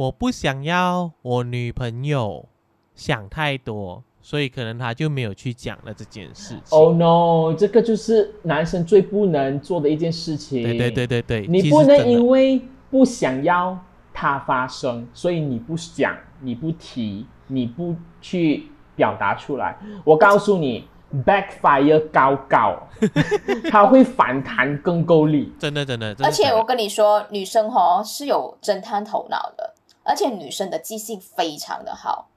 [0.00, 2.48] 我不想要我女朋友
[2.94, 6.78] 想太多，所以可能他就没有去讲了这件事情。
[6.78, 10.62] Oh no，这个就是男生最不能做的一件事情。
[10.62, 13.78] 对对对对对，你不能因为不想要
[14.14, 19.76] 它发生，所以你不讲、你不提、你不去表达出来。
[20.02, 20.88] 我告诉你
[21.26, 22.88] ，backfire 高高，
[23.70, 25.52] 它会反弹更够力。
[25.58, 29.69] 真的真的，真的而且我跟你说，女生哦是有侦探头脑的，
[30.04, 32.28] 而且女生的记性非常的好。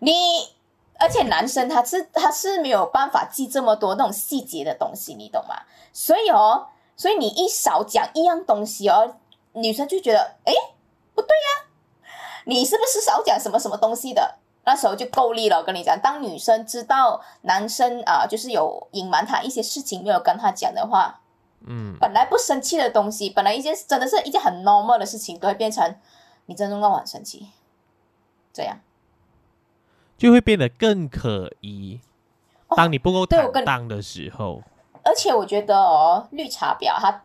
[0.00, 0.12] 你，
[0.98, 5.62] 而且男生他是他是没有办法记这么多那种细节的东西，你懂吗？
[5.92, 9.16] 所以哦，所以你一少讲一样东西哦，
[9.52, 10.52] 女生就觉得，诶，
[11.14, 11.68] 不对呀、
[12.44, 14.36] 你是不是少讲什么什么东西的？
[14.64, 15.58] 那时候就够力了。
[15.58, 21.20] 我跟你讲，当女生知道男生啊、就是有隐瞒她一些事情没有跟她讲的话，
[21.64, 25.96] 嗯，本来不生气的东西，本来一件真的是一件很 normal 的事情，都会变成
[26.46, 27.48] 你真的让我很生气。
[28.52, 28.78] 这样，
[30.16, 32.00] 就会变得更可疑。
[32.68, 34.62] 哦当你不够坦荡的时候，
[35.04, 37.22] 而且我觉得哦，绿茶婊她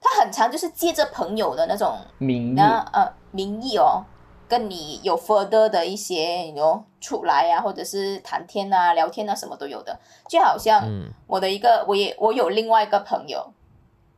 [0.00, 4.04] 她很常就是借着朋友的那种名义呃名义哦，
[4.48, 9.98] 跟你有 further 的一些有出来啊，或者是谈天啊、聊天啊，什么都有的。
[10.28, 11.10] 就好像嗯。
[11.26, 13.52] 我的一个，我也我有另外一个朋友，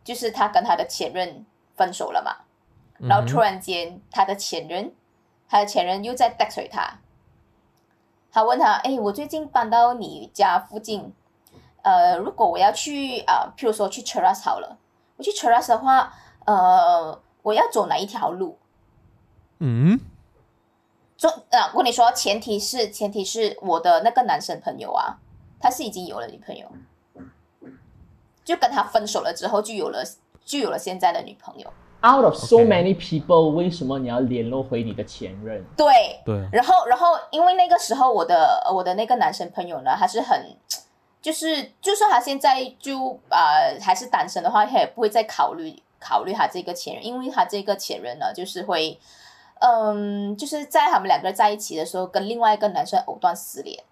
[0.05, 2.37] 就是他跟他的前任分手了嘛，
[2.99, 4.93] 然后突然间他的前任，
[5.49, 6.99] 他的前任又在 text 回他，
[8.31, 11.15] 他问他，哎，我最近搬到你家附近，
[11.83, 14.77] 呃，如果我要去啊、譬如说去 Cheras 好了，
[15.17, 16.13] 我去 Cheras 的话，
[16.45, 18.59] 呃，我要走哪一条路？
[19.61, 19.99] 嗯，
[21.19, 25.19] 做啊，我跟你说，前提是前提是我的那个男生朋友啊，
[25.61, 26.67] 他是已经有了女朋友，
[28.43, 30.03] 就跟他分手了之后，就有了
[30.47, 31.71] 就有了现在的女朋友。
[32.01, 35.63] Out of so many people，为什么你要联络回你的前任？
[35.77, 40.57] 对，对，然后然后因为那个时候我的我的那个男生朋友呢，他是很。
[41.21, 48.97] 就是，就算他现在就呃还是单身的话，他也不会再考虑考虑他这个前任，因为他这个前任呢，就是会，
[49.61, 53.83] 嗯，就是在他们两个人在一起的时候，跟另外一个男生藕断丝连。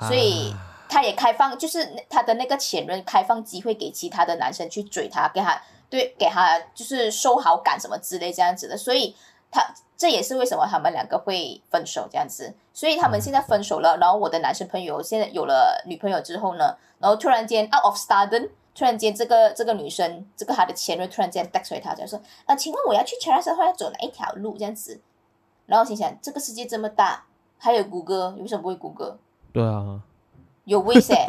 [0.00, 9.16] 所以啊他也开放，就是他的那个前任开放机会给其他的男生去追他，给他对给他就是收好感什么之类这样子的，所以
[9.50, 9.62] 他
[9.96, 12.54] 这也是为什么他们两个会分手这样子。
[12.72, 25.00] 所以他们现在分手了，然后我的男生朋友现在有了女朋友之后呢，然后突然间 out of sudden，突然间这个这个女生，这个她的前任突然间 text 回他，就说啊，请问我要去 e a s 的话要走哪一条路这样子？
[25.66, 27.24] 然后心想这个世界这么大，
[27.58, 29.18] 还有谷歌，你为什么不会谷歌？
[29.52, 30.00] 对啊，
[30.64, 31.24] 有危险。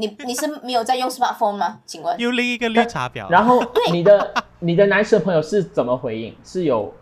[0.00, 1.80] 你你是没有在用 smartphone 吗？
[1.84, 2.16] 请问？
[2.20, 3.60] 又另一个绿茶婊，然后
[3.92, 6.36] 你的你的男生朋友是怎么回应？
[6.44, 6.94] 是有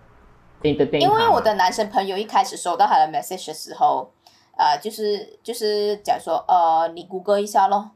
[0.63, 4.11] entertain 因为我的男生朋友一开始收到他的 message 的时候，
[4.57, 7.91] 呃，就是就是讲说，呃，你谷歌一下咯，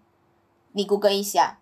[0.72, 1.59] 你谷歌一下，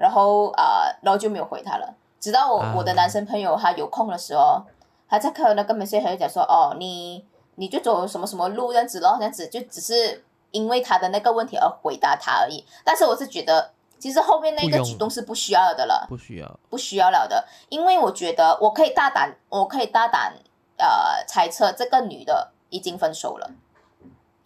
[0.00, 1.94] 然后呃，然后就没有回他了。
[2.18, 4.62] 直到我、啊我的男生朋友他有空的时候，
[5.08, 7.24] 他在看那个 message 他就讲说，哦，你
[7.56, 12.64] 你就走什么什么路这样子咯，这样子就只是因为他的那个问题而回答他而已。
[12.84, 16.06] 但是我是觉得，其实后面那个举动是不需要的了。
[16.08, 20.34] 不需要，不需要了的，因为我觉得我可以大胆，我可以大胆
[20.78, 23.50] 呃猜测，这个女的已经分手了，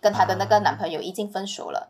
[0.01, 1.89] 跟她的那个男朋友已经分手了。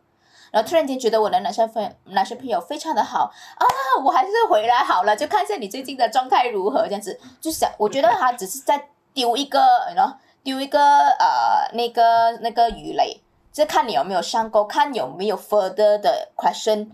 [0.55, 3.25] 然后突然间觉得我的男生朋男生朋友非常的好
[3.57, 3.67] 啊，
[4.05, 9.59] 我还是回来好了，就看一下你最近的状态如何，这样子就想，我觉得他只是在丢一个，
[9.97, 10.79] 然后丢一个
[11.19, 13.21] 呃那个那个鱼雷，
[13.53, 16.91] 就看你有没有上钩，看有没有 further 的 question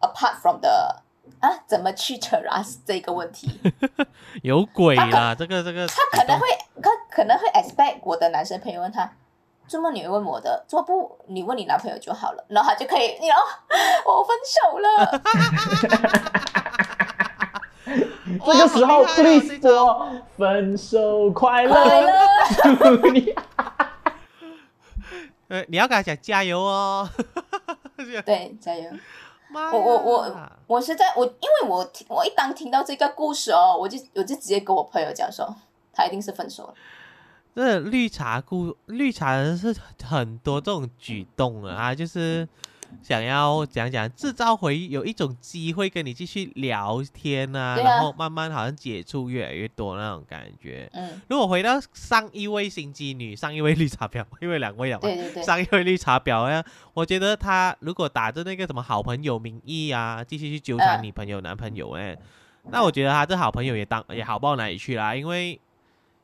[0.00, 0.96] apart from the
[1.40, 3.48] 啊，怎么去 trust 这个问题，
[4.44, 5.34] 有鬼啦！
[5.34, 6.46] 这个这个，他可能会
[6.82, 9.10] 他可能会 expect 我的男生朋友问他。
[9.70, 10.64] 怎么你会问我的？
[10.66, 13.36] 怎么不你问你男朋友就好了，然后他就可以，你哦，
[14.04, 15.22] 我分手了。
[18.44, 23.32] 这个时候 please 说分手快快乐，乐，祝你。
[25.48, 27.08] 呃，你要跟他讲加油哦。
[28.26, 28.90] 对，加油！
[29.72, 35.54] 我我我我是在我，因为我听我一当听到这个故事哦，我就我就直接跟我朋友讲说，
[35.92, 36.74] 他一定是分手了。
[37.54, 42.48] 这绿茶故绿茶人是很多这种举动啊，他就是
[43.02, 47.76] 想要讲讲制造回有一种机会跟你继续聊天啊，啊。
[47.76, 50.88] 然后慢慢好像接触越来越多那种感觉。
[50.92, 61.04] 嗯，如果回到上一位心机女，上一位绿茶婊，因为两位了嘛，对对对，上一位绿茶婊呀，我觉得他如果打着那个什么好朋友名义啊，继续去纠缠嗯。
[61.04, 62.16] 女朋友、男朋友，哎，
[62.70, 65.60] 那我觉得他这好朋友也当也好不到哪里去啦，因为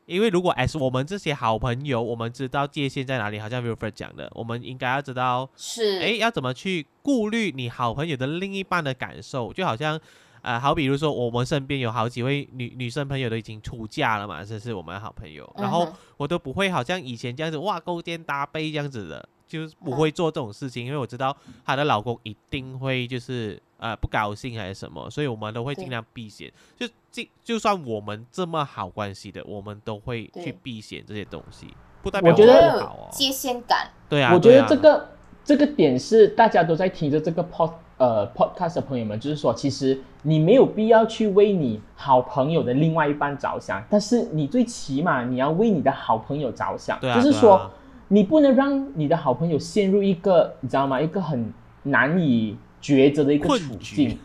[0.06, 10.00] 因为如果 as 我们这些好朋友，我们知道界限在哪里，好像 Wilfred 讲的，我们应该要知道，是，哎，要怎么去顾虑你好朋友的另一半的感受，就好像。
[10.42, 26.50] 呃，好比如说，我们身边有好几位女女生朋友都已经出嫁了嘛，这是我们的好朋友，然后我都不会好像以前这样子哇勾肩搭背这样子的，就是不会做这种事情，因为我知道她的老公一定会就是呃不高兴还是什么，所以我们都会尽量避嫌。
[26.76, 31.68] 就就就算我们这么好关系的，我们都会去避嫌这些东西，
[32.02, 32.92] 不代表我觉得。
[33.10, 35.08] 界限感，对啊，我觉得这个
[35.44, 47.70] 这个点是大家都在听着这个 pod 呃 podcast 的朋友们，就是说，其实你没有必要去为你好朋友的另外一半着想，但是你最起码你要为你的好朋友着想，啊就是说，
[48.08, 51.00] 你不能让你的好朋友陷入一个你知道吗？
[51.00, 54.18] 一个很难以抉择的一个处境。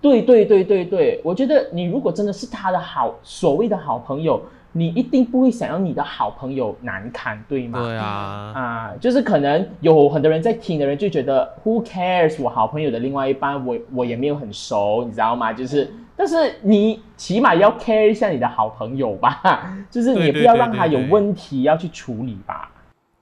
[0.00, 4.40] 对对对对对，我觉得你如果真的是他的好所谓的好朋友，
[4.72, 7.78] 你一定不会想要你的好朋友难堪，对吗？
[7.82, 8.06] 对啊，
[8.54, 12.42] 啊，就是可能有很多人在听的人就觉得 Who cares？
[12.42, 15.52] 我好朋友的另外一半，我我也没有很熟，你知道吗？
[15.52, 22.70] 就是，但是你起码要 care 一下你的好朋友吧，就是你也不要让他有问题要去处理吧。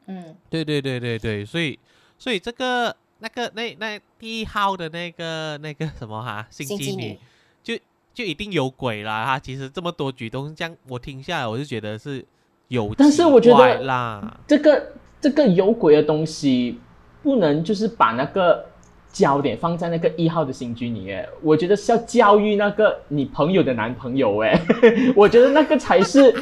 [0.09, 1.79] 嗯，对对对对对，所以
[2.19, 7.19] 所以这个那个那那第一号的那个那个什么哈，心机女心机女，
[7.63, 7.79] 就
[8.15, 9.25] 就一定有鬼啦。
[9.27, 12.25] 哈其实这么多举动，这样我听下来，我就觉得是
[12.69, 16.81] 有，但是我觉得啦，这个这个有鬼的东西，
[17.23, 18.65] 不能就是把那个
[19.13, 24.59] 焦点放在那个一号的新居里面，我觉得是要教育那个你朋友的男朋友，哎，
[25.15, 26.33] 我觉得那个才是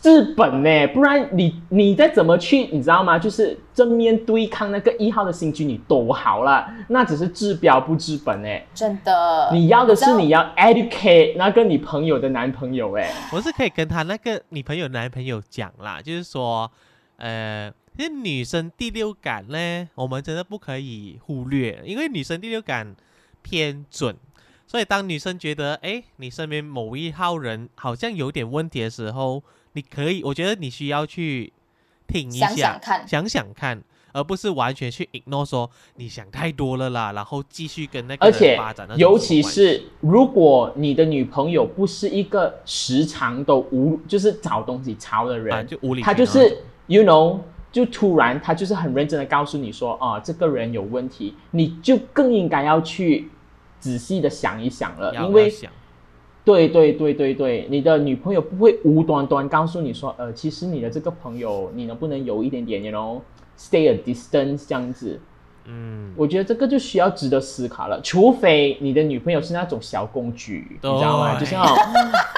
[0.00, 3.18] 治本呢，不然你你再怎么去，你知道吗？
[3.18, 8.66] 就是正面对抗那个一号的新居，你都好了，那只是治标不治本哎。
[8.74, 13.12] 真的，你要的是你要 educate 那个你朋友的男朋友哎。
[13.32, 16.70] 我是可以跟他那个女朋友男朋友讲啦，就是说，
[17.16, 22.96] 呃，其实女生第六感呢，我们真的不可以忽略，因为女生第六感
[23.42, 24.16] 偏准。
[24.66, 31.52] 所以，当女生觉得，哎，你身边某一号人好像有点问题的时候，你可以，我觉得你需要去
[32.06, 33.08] 听一下，想想看。
[33.08, 38.58] 想想看，而不是完全去 ignore 说你想太多了啦，然后继续跟那个人而且
[38.96, 47.38] 尤其是如果你的女朋友不是一个时常都无就是找东西吵的人，啊，就无理她就是 you know
[47.70, 53.30] 就突然她就是很认真的告诉你说啊这个人有问题，你就更应该要去
[53.78, 55.48] 仔细的想一想了，因为
[56.44, 63.20] 对对对对对，你的女朋友不会无端端告诉你说，呃，其实你的这个朋友，你能不能有一点点，you know
[63.58, 65.20] stay a distance 这样子。
[65.66, 71.38] 嗯，我觉得这个就需要值得思考了，除非你的女朋友是那种小公举，你知道吗？
[71.38, 71.76] 就是那种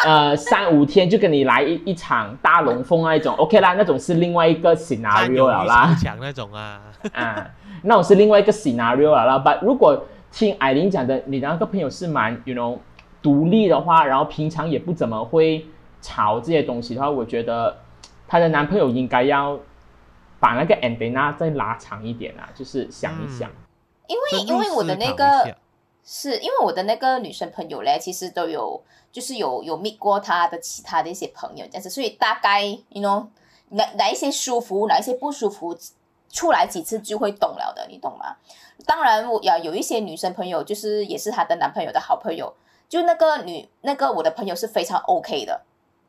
[0.05, 7.51] 呃三五天就跟你来一一场大龙凤那一种，OK 啦，那种是另外一个 scenario 了啦超，强那种啊，啊，
[7.85, 9.39] 那种是另外一个 scenario 了啦。
[9.39, 12.79] But 如果听艾琳讲的，你的那个朋友是蛮 you know
[13.23, 15.65] 独立的话，然后平常也不怎么会
[16.01, 17.79] 吵这些东西的话，我觉得
[18.27, 19.59] 她的男朋友应该要
[20.41, 23.49] 把那个 antenna 再拉长一点啊，就是想一想。
[24.09, 25.55] 因为因为我的那个
[26.05, 33.27] 是因为我的那个女生朋友嘞，其实都有就是有有 meet 过她的其他的一些朋友这样子，所以大概 you know
[33.69, 35.75] 哪哪一些舒服，哪一些不舒服，
[36.29, 38.37] 出来几次就会懂了的，你懂吗？
[38.85, 42.53] 当然我呀有一些女生朋友，就是也是她的男朋友的好朋友，
[42.93, 45.63] 就那个女那个我的朋友是非常 OK 的，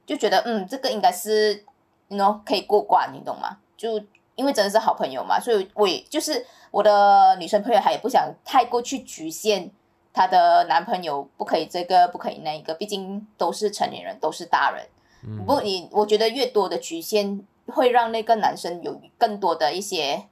[0.05, 1.63] 就觉得嗯这个应该是
[2.09, 3.57] you know 可以过关，你懂吗？
[3.77, 4.01] 就
[4.35, 9.71] 因为真的是好朋友嘛，所以我也就是我的女生朋友，她也不想太过去局限
[10.11, 14.85] 她的男朋友，不可以这个，不可以那一个，毕竟都是成年人，都是大人。
[15.25, 20.25] 嗯不，你我觉得越多的局限，会让那个男生有更多的一些，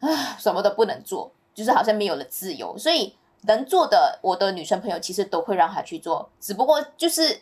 [0.00, 0.08] 啊，
[0.38, 2.78] 什么都不能做，就是好像没有了自由。
[2.78, 3.14] 所以
[3.46, 7.38] 能做的，我的女生朋友其实都会让她去做，只不过就是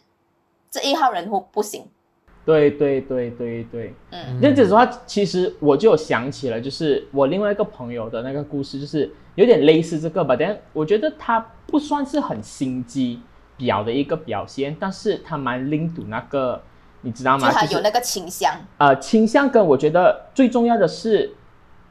[0.71, 1.87] 这一号人物不行。
[2.45, 3.95] 对对对对对。
[4.11, 10.37] 嗯这样子的话，其实我就有想起了，就是我另外一个朋友的那个故事，就是有点类似这个吧。
[10.39, 13.23] 但我觉得他不算是很心机
[13.59, 16.61] 婊的一个表现，但是他蛮拎赌那个，
[17.01, 17.51] 你知道就吗？
[17.51, 21.35] 就是他有那个倾向，呃倾向跟我觉得最重要的是，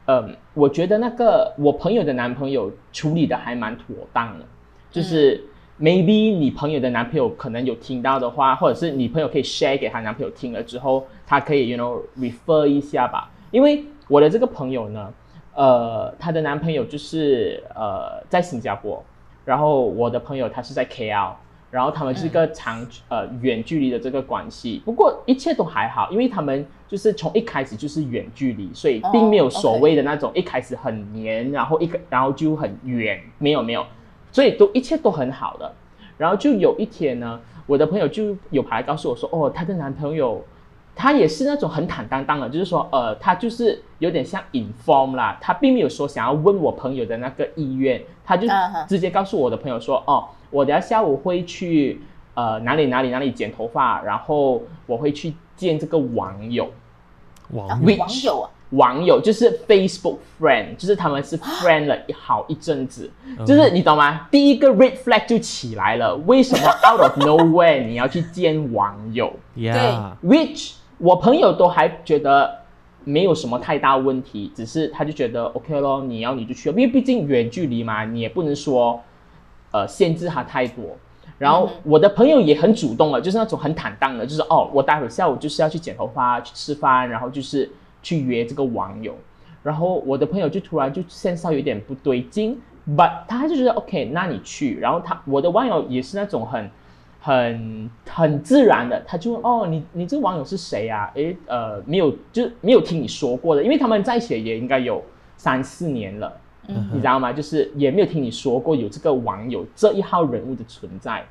[0.05, 4.45] 嗯、我觉得那个我朋友的男朋友处理的还蛮妥当的，
[4.91, 5.43] 就是。
[5.79, 13.29] maybe 你朋友的男朋友可能有听到的话，或者是你朋友可以 share 给她男朋友听了之后，她可以 you know refer 一下吧。
[13.49, 15.11] 因为我的这个朋友呢，
[15.55, 19.03] 呃，她的男朋友就是呃在新加坡，
[19.43, 21.31] 然后我的朋友他是在 KL，
[21.73, 24.79] 然后他们是一个长、呃远距离的这个关系。
[24.85, 33.83] 不过一切都还好，因为他们就是从一开始就是远距离，所以并没有哦所谓的那种一开始很黏，然后一个然后就很远，没有没有。
[34.31, 35.73] 所以都一切都很好的。
[36.15, 40.45] 然后就有一天呢，我的朋友就有跑来告诉我说，哦，她的男朋友，
[40.95, 48.47] 他也是那种很坦荡荡的，就是说，呃，他就是有点像 inform 啦，他并没有说想要问我朋友的那个意愿，他就
[48.87, 51.99] 直接告诉我的朋友说，哦，我等下下午会去
[52.35, 56.71] 呃哪里哪里哪里剪头发，然后我会去见这个网友。
[57.49, 63.45] 网啊友网友啊，网友就是 Facebook friend，就是他们是 friend 了一好一阵子，嗯。
[63.45, 64.27] 就是你懂吗？
[64.31, 66.67] 第一个 red flag 就起来了，为什么？
[66.89, 69.31] out of nowhere 你要去见网友？
[69.55, 69.73] 对
[70.23, 72.59] ，？Which 我朋友都还觉得
[73.03, 78.99] 没有什么太大问题，只是他就觉得 OK 咯，你要你就去，因为毕竟远距离嘛，你也不能说
[79.73, 80.85] 呃限制他太多。
[81.37, 87.69] 然后嗯我的朋友也很主动了，就是那种很坦荡的，就是哦，我待会儿下午就是要去剪头发、去吃饭，然后就是
[88.01, 89.13] 去约这个网友。
[89.61, 92.57] 然后我的朋友就突然就现到有点不对劲
[92.95, 94.79] ，but 他就觉得 OK，那你去。
[94.79, 96.69] 然后他我的网友也是那种很
[97.19, 101.09] 很很自然的，他就问哦，你你这个网友是谁啊？
[101.15, 105.03] 诶，呃，没有，就是没有听你说过的，因为他们在一起也应该有
[105.37, 106.31] 三四年了。
[106.67, 107.33] 嗯你知道吗？
[107.33, 111.23] 就是也没有听你说过有这个网友这一号人物的存在。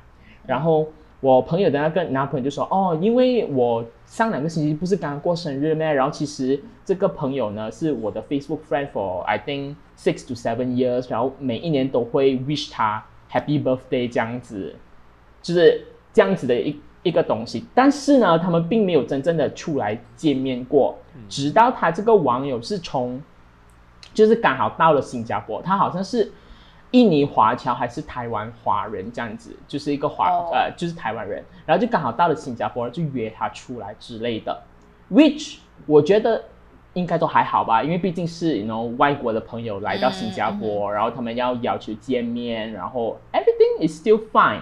[0.45, 0.87] 然后
[1.21, 5.91] 我朋友的那个男朋友就说：“哦，因为我上两个星期不是刚刚过生日咩？
[5.91, 14.75] 然后其实这个朋友呢是我的 Facebook friend for I think six to seven years，然后每一年都会 wish 他 Happy Birthday 这样子，
[15.41, 17.65] 就是这样子的一一个东西。
[17.73, 20.97] 但是呢，他们并没有真正的出来见面过，
[21.29, 23.21] 直到他这个网友是从
[24.13, 26.31] 就是刚好到了新加坡，他好像是
[26.91, 30.49] 印尼华侨还是台湾华人这样子，就是一个华、哦。
[30.53, 34.63] 呃就是台湾人，然后就刚好到了新加坡，就约他出来之类的
[35.11, 35.57] ，which
[35.87, 36.43] 我觉得
[36.93, 44.61] 应该都还好吧，因为毕竟是 you know 外国的朋友来到新加坡，然后他们要要求见面，然后 everything is still fine，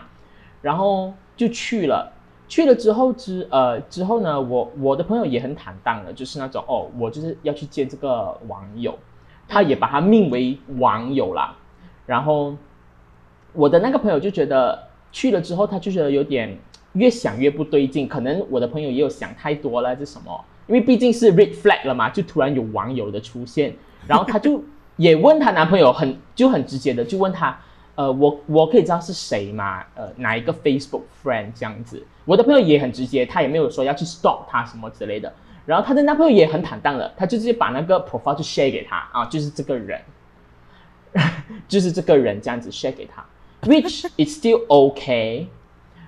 [0.62, 2.14] 然后就去了。
[2.48, 8.98] 去了之后之呃之后呢，我我的朋友也很坦荡的，就是那种哦，我就是要去见这个网友，
[9.52, 11.54] 他也把他命为网友啦。
[12.06, 12.56] 然后
[13.52, 16.58] 我的那个朋友就觉得去了之后，他就觉得有点
[16.94, 20.46] 越想越不对劲，可能我的朋友也有想太多了，这什么？
[20.68, 23.74] 因为毕竟是 red flag 了嘛，就突然有网友的出现，
[24.08, 24.64] 然后他就
[24.96, 27.60] 也问她男朋友很就很直接的就问他，
[27.96, 29.84] 呃，我我可以知道是谁吗？
[29.96, 32.02] 呃，哪一个 Facebook friend 这样子？
[32.24, 35.34] 我的朋友也很直接，他也没有说要去 stop 他什么之类的。
[35.66, 40.02] 然后她的男朋友也很坦荡的，他就直接把那个 profile 就 share 给她啊，就是这个人，
[41.68, 43.24] 就是这个人这样子 share 给她
[43.62, 45.48] ，which is still okay。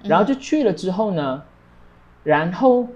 [0.03, 1.41] 然后就去了之后呢，
[2.23, 2.87] 然后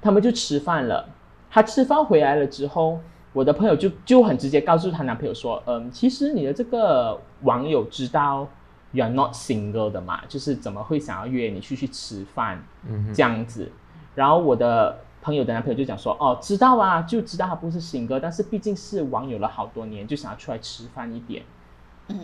[0.00, 1.08] 他们就吃饭了。
[1.50, 3.00] 她吃饭回来了之后，
[3.32, 8.46] 我的朋友就就很直接告诉她男朋友说，嗯，其实你的这个网友知道
[8.92, 13.68] you are not single 的嘛，就是怎么会想要约你去去吃饭嗯这样子。
[14.14, 21.42] 然后我的朋友的男朋友就讲说，哦，知道啊，就知道他不是 single，但是毕竟是网友了好多年，就想要出来吃饭一点。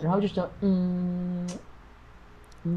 [0.03, 1.49] 然后就说，嗯，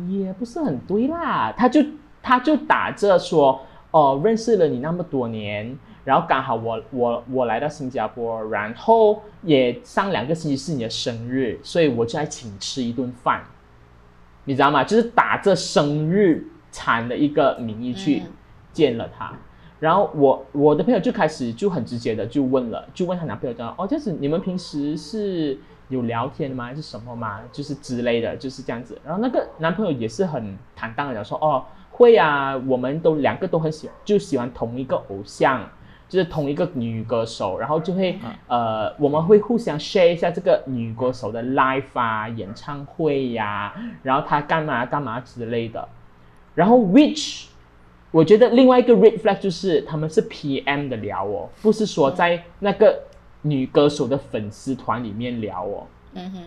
[0.08, 1.52] 也不是很对啦。
[1.54, 1.84] 他就
[2.22, 3.60] 他就打着说，
[3.90, 13.42] 哦，认识了你那么多年，然后刚好我我我来到新加坡，然后也上两个星期是你的生日，所以我就来请你吃一顿饭，
[14.44, 14.84] 你知道吗？
[14.84, 18.32] 就是打着生日餐的一个名义去嗯
[18.72, 19.34] 见了他。
[19.82, 25.58] 然后我我的朋友就开始就很直接的就问了，就问她男朋友讲，哦，这样子你们平时是
[25.88, 26.66] 有聊天吗？
[26.66, 27.40] 还是什么吗？
[27.50, 28.96] 就是之类的，就是这样子。
[29.04, 35.68] 然后那个男朋友也是很坦荡的讲说，哦，会啊，我们都两个都很喜就喜欢同一个偶像。
[36.08, 43.72] 就是同一个女歌手，然后就会、呃，我们会互相 share 一下这个女歌手的 live 啊、演唱会呀、
[44.02, 45.88] 然后她干嘛干嘛之类的。
[46.54, 47.46] 然后 which
[48.12, 53.02] 我觉得另外一个 red flag 就是他们是 PM 的聊哦，不是说在那个
[53.40, 55.86] 女歌手的粉丝团里面聊哦。
[56.14, 56.42] 嗯哼，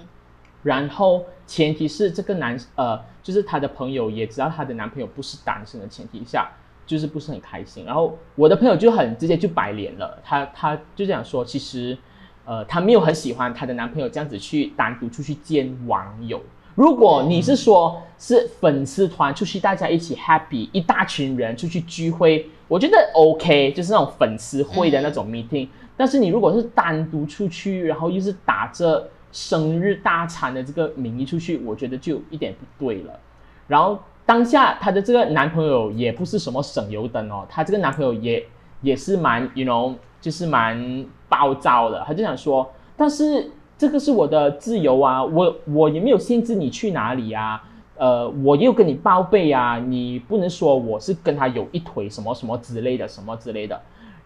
[0.61, 6.47] 然后前提是这个男呃，就是她的朋友也知道她的男朋友不是单身的前提下，
[6.85, 7.83] 就是不是很开心。
[7.83, 11.97] 然后我的朋友就很直接就摆脸了，她她就这样说，其实
[12.45, 16.39] 呃，她没有很喜欢她的男朋友这样子去单独出去见网友。
[16.75, 25.67] 如果你是说是粉丝团出去，大家一起 happy，一大群人出去聚会，我觉得 OK，就是那种粉丝会的那种 meeting。
[25.97, 33.19] 但是你如果是单独出去，然后又是打着生日大餐的这个名义出去，我觉得就有一点不对了。
[33.67, 38.45] 然后当下她的这个男朋友也不是什么省油灯哦，她这个男朋友也
[38.81, 42.03] 也是蛮，you know，就是蛮暴躁的。
[42.05, 47.63] 他就想说，但是这个是我的自由啊，我我也没有限制你去哪里啊，
[47.97, 53.79] 呃，我又跟你报备啊，你不能说我是跟他有一腿什么什么之类的，什么之类的。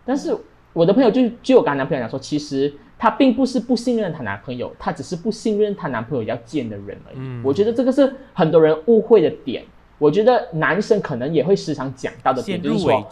[0.06, 0.36] 但是
[0.74, 7.18] 我的朋友就就有跟她男朋友讲说，其实她并不是不信任她男朋友，她只是不信任她男朋友要见的人而已。
[7.18, 9.64] 嗯我觉得这个是很多人误会的点。
[9.98, 13.06] 我觉得男生可能也会时常讲到的点，就是说。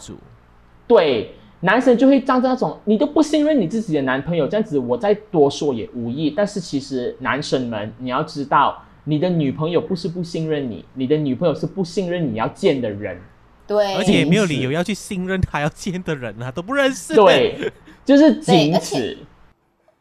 [0.86, 6.30] 对，男生就会站在那种你都不信任你自己的男朋友，这样子我再多说也无益。
[6.30, 13.20] 但是其实男生们，你要知道，你的女朋友不是不信任你，你的女朋友是不信任你要见的人。
[13.66, 17.70] 对，而且也没有理由要去信任他要见的人啊，都不认识。，对，
[18.04, 19.18] 就是仅此。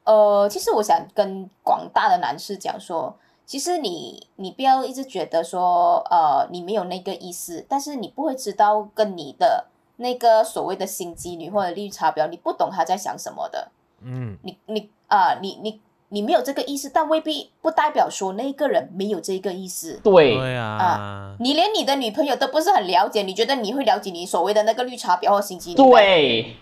[0.05, 9.65] 呃，其实我想跟广大的男士讲说，其实你你不要一直觉得说，呃，你没有那个意思，但是你不会知道跟你的
[9.97, 13.71] 那个所谓的心机女或者绿茶婊，你不懂她在想什么的。
[14.01, 15.79] 嗯，你你啊、你你
[16.09, 19.99] 你没有这个意思，但未必不代表说那个人没有这个意思。
[20.03, 25.83] 对，对啊，你连你的女朋友都不是很了解，你觉得你会了解你所谓的那个绿茶婊或心机女吗？
[25.97, 26.55] 对，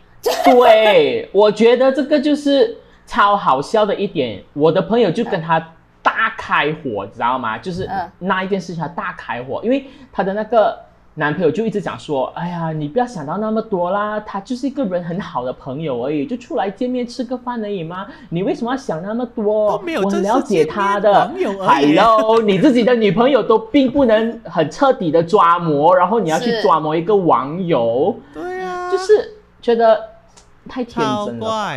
[0.43, 4.43] 对，我觉得这个就是超好笑的一点。
[4.53, 7.57] 我的朋友就跟他大开火，知道吗？
[7.57, 10.79] 就是嗯那一件事情他大开火，因为他的那个
[11.17, 19.77] 男朋友就一直讲说：“哎呀，你不要想到那么多啦，他就是一个人很好的朋友而已，就出来见面吃个饭而已嘛，你为什么要想那么多？
[19.77, 29.97] 都没有我很了解他的网友而已 Hello，你自己的女朋友都并不能很彻底的抓摸，然后你要去抓摸一个网友。”对啊，就是觉得
[30.67, 31.75] 太天真了。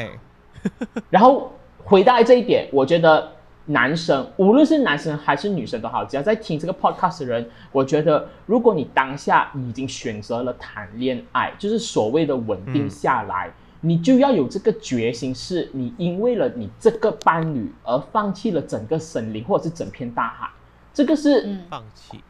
[1.11, 1.53] 然后
[1.85, 3.29] 回到这一点，我觉得
[3.69, 13.53] 男生无论是男生还是女生都好，只要在听这个 podcast 的人，我觉得如果你当下已经选择了谈恋爱，就是所谓的稳定下来。
[13.81, 20.51] 你就要有这个决心，是你因为了你这个伴侣而放弃了整个森林或者是整片大海，
[20.93, 22.21] 这个是嗯，放弃，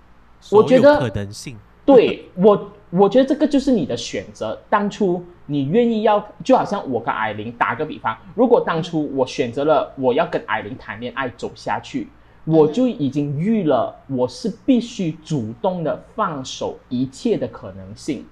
[0.50, 1.56] 我觉得可能性。
[1.88, 4.60] 对我，我觉得这个就是你的选择。
[4.68, 12.08] 当初你愿意要，就好像我跟艾琳打个比方，如果当初我选择了我要跟艾琳谈恋爱走下去，
[12.44, 18.26] 我就已经预了我是必须主动的放手一切的可能性。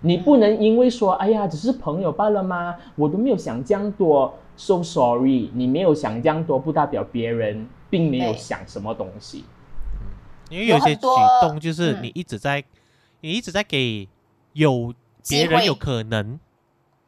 [0.00, 2.76] 你不能因为说，哎呀，只是朋友罢了吗？
[2.94, 9.44] 我都没有想这样多，so sorry，你没有想这样多，不代表别人并没有想什么东西。
[10.50, 11.06] 因为有些举
[11.40, 12.62] 动就是嗯你一直在，
[13.24, 14.06] 你一直在给
[14.52, 14.92] 有
[15.26, 16.38] 别人有可能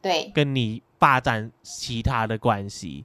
[0.01, 3.05] 对，跟你发展其他的关系。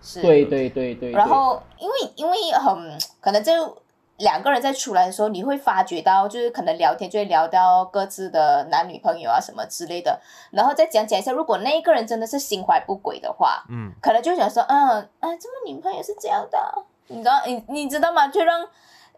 [0.00, 0.22] 是。
[0.22, 1.10] 对对对对。
[1.10, 3.82] 然后因为因为很可能就
[4.18, 10.20] 两个人在出来的时候，你会发觉到，就是可能聊天就会聊到各自的男女朋友啊什么之类的，
[10.52, 18.28] 然后再讲解一下，如果那一个人真的是心怀不轨的话，嗯，可能就想说，嗯，啊，这么女朋友是这样的，你知道，你你知道吗？
[18.28, 18.64] 就让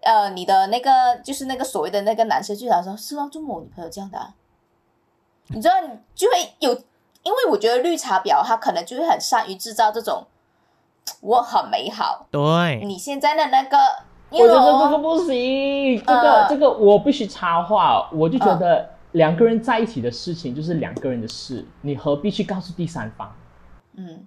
[0.04, 0.90] 呃你的那个
[1.22, 4.34] 就是那个所谓的那个男生就想说，是啊，这么我女朋友这样的、啊，
[5.48, 6.72] 你知道，你就会有，
[7.22, 10.26] 因为我觉得绿茶婊她可能就会很善于制造这种
[11.20, 13.76] 我很美好，对，你现在的那个，
[14.30, 23.30] 我觉得这个不行，这个、呃这个我必须插话，我就觉得两个人在一起的事情就是两个人的事，你何必去告诉第三方？
[23.96, 24.26] 嗯，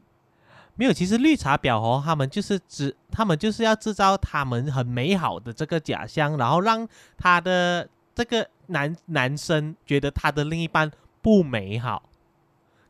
[0.78, 10.90] 没有，其实绿茶婊哦，他们就是制，他们就是要制造他们很美好的这个假象，然后让他的这个男男生觉得他的另一半
[11.22, 12.04] 不美好。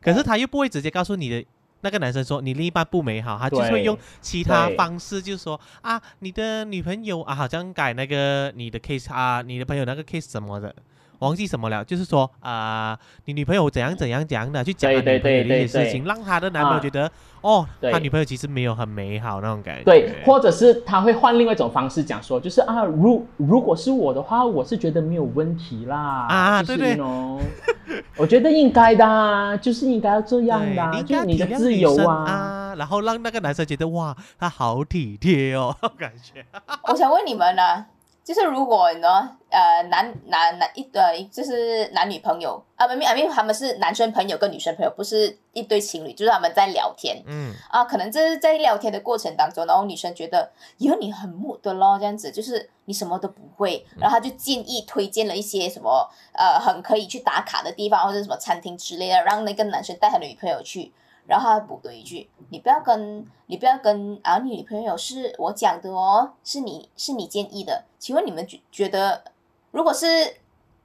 [0.00, 1.44] 可是他又不会直接告诉你的
[1.80, 10.74] 那个男生说你另一半不美好，他就是会用其他方式，就是说啊，你的女朋友啊，好像改那个你的 case 啊，你的朋友那个 case 什么的。
[11.20, 17.10] 忘记什么了，就是说啊、你女朋友怎样怎样怎样的去讲他对女朋友的对对一些事情，让他的男朋友啊觉得、
[17.40, 19.84] 哦，对他女朋友其实没有很美好那种感觉。
[19.84, 26.62] 对，或者是他会换另外一种方式讲说，就是啊，如如果是我的话，我是觉得没有问题啦。
[26.62, 27.40] 就是啊对对 you know，
[28.16, 32.24] 我觉得应该的啊，就是应该要这样的啊，就是你的自由啊。
[32.24, 36.44] 啊，然后让那个男生觉得哇，他好体贴哦， 感觉。
[36.84, 37.84] 我想问你们呢，
[38.28, 39.08] 就是如果你呢，
[39.48, 60.92] 呃，男男男一呃，就是男女朋友啊，明明明他们是男生朋友跟女生朋友，不是一对情侣，就是他们在聊天嗯，啊，可能这是在聊天的过程当中，然后女生觉得，哟，你很木的咯，这样子，就是你什么都不会，然后他就建议推荐了一些什么呃很可以去打卡的地方或者什么餐厅之类的，让那个男生带他的女朋友去。
[61.28, 67.84] 然后他补了一句：“你不要跟你不要跟啊，你女朋友是我讲的哦，是你是你建议的。
[67.98, 69.22] 请问你们觉觉得，
[69.70, 70.06] 如果是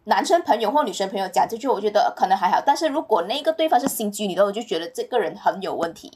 [0.04, 2.62] 男生朋友或女生朋友讲这句，我觉得可能还好。
[2.64, 6.12] 但是如果那个对方是新居女的，我就觉得这个人很有问题。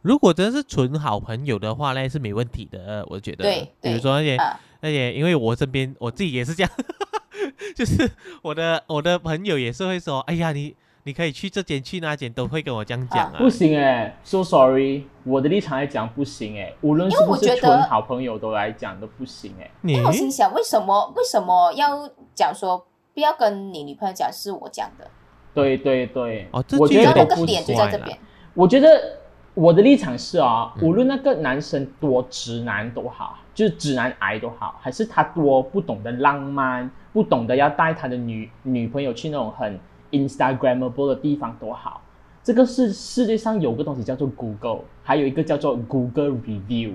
[0.00, 3.44] 如果真的是纯好朋友的话呢，是没问题的，我觉得。
[3.44, 6.72] 对比如对说那些啊，那些，因为我身边我自己也是这样，
[7.76, 8.10] 就是
[8.40, 10.74] 我的我的朋友也是会说，哎呀，你
[11.08, 13.38] 你可以去这间去那间，都会跟我这样讲啊。
[13.38, 19.70] 不行哎，so sorry，我的立场来讲不行哎，无论是不是纯好朋友都来讲都不行哎。
[19.80, 25.10] 你因为我心想，为什么为什么要讲说不要跟你女朋友讲是我讲的？
[25.54, 28.18] 对对对，哦这我觉得那个点就行在这边。
[28.52, 29.18] 我觉得
[29.54, 39.80] 我的立场是啊、嗯无论那个男生多直男都好，就是直男癌都好，还是他多不懂得浪漫，不懂得要带他的女女朋友去那种很
[40.10, 42.02] Instagramable 的地方多好，
[42.42, 46.92] 这个是世界上有个东西叫做 Google，还有一个叫做 Google Review。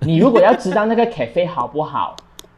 [0.00, 2.16] 你如果要知道那个 cafe 好不好，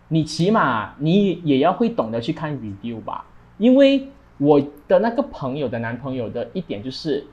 [0.09, 3.25] 你起码你也要会懂得去看 review 吧，
[3.59, 7.25] 因为我的那个朋友的男朋友的一点就是，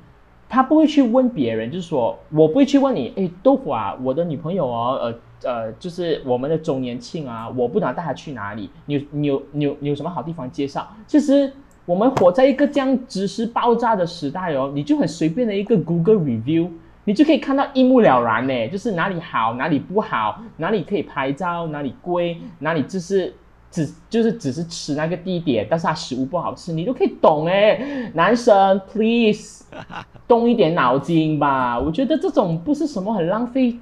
[0.47, 10.87] 他不会去问别人，就是说我不会去问你，哎，豆腐啊，我的女朋友哦，呃呃，就是我们的周年庆啊，我不能带她去哪里，你你有你有你有什么好地方介绍？
[11.07, 11.53] 其实
[11.89, 16.69] 我们活在一个这样知识爆炸的时代哦，你就很随便的一个 Google review。
[17.05, 23.33] 你就可以看到一目了然呢，就是哪里好，哪里不好，哪里可以拍照，哪里贵，哪里就是
[23.71, 28.11] 只就是只是吃那个地点，但是它食物不好吃，你都可以懂哎。
[28.13, 29.65] 男生，please
[30.27, 33.79] 动一点脑筋吧，我觉得这种不是什么很浪费，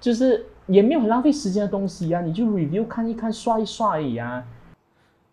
[0.00, 4.42] 就是也没有很浪费时间的东西啊，你就 review 看一看，刷一刷而已啊。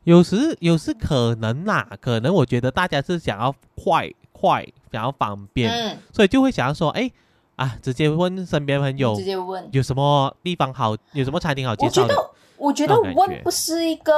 [0.07, 7.11] 有时有时可能啦，可能我觉得大家是想要快快，想要方便，嗯，所以就会想要说，哎
[7.57, 9.67] 啊，直接问身边朋友直接问。
[9.73, 12.15] 有什么地方好，有什么餐厅好介我觉绍的。
[12.15, 14.13] 得，我觉得问不是一个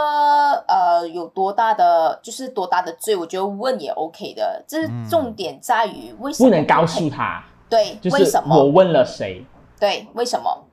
[0.68, 4.64] 呃有多大的，就是多大的罪，我觉得问也 OK 的。
[4.68, 8.56] 这是嗯重点在于为什么不能告诉他，对，就是为什么？
[8.56, 9.44] 我问了谁，
[9.80, 10.66] 对，为什么？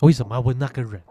[0.00, 1.02] 为什么要问那个人？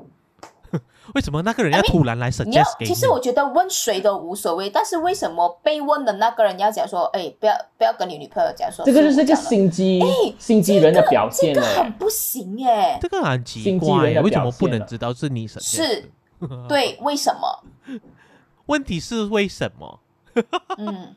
[1.14, 2.94] 为什么那个人要突然来你要 suggest 给你？
[2.94, 10.08] 其实我觉得问谁都无所谓，但是为什么被问的那个人要讲说，哎，不要不要跟你女朋友讲说，这个就是一个心机、哎
[10.38, 11.74] 心机人的表现这个嘞。
[11.76, 15.76] 很不行哎，这个很奇怪为什么不能知道是你 suggest？
[15.76, 16.12] 是，
[16.68, 17.64] 对，为什么？
[18.68, 20.00] 问题是为什么？
[20.78, 21.16] 嗯，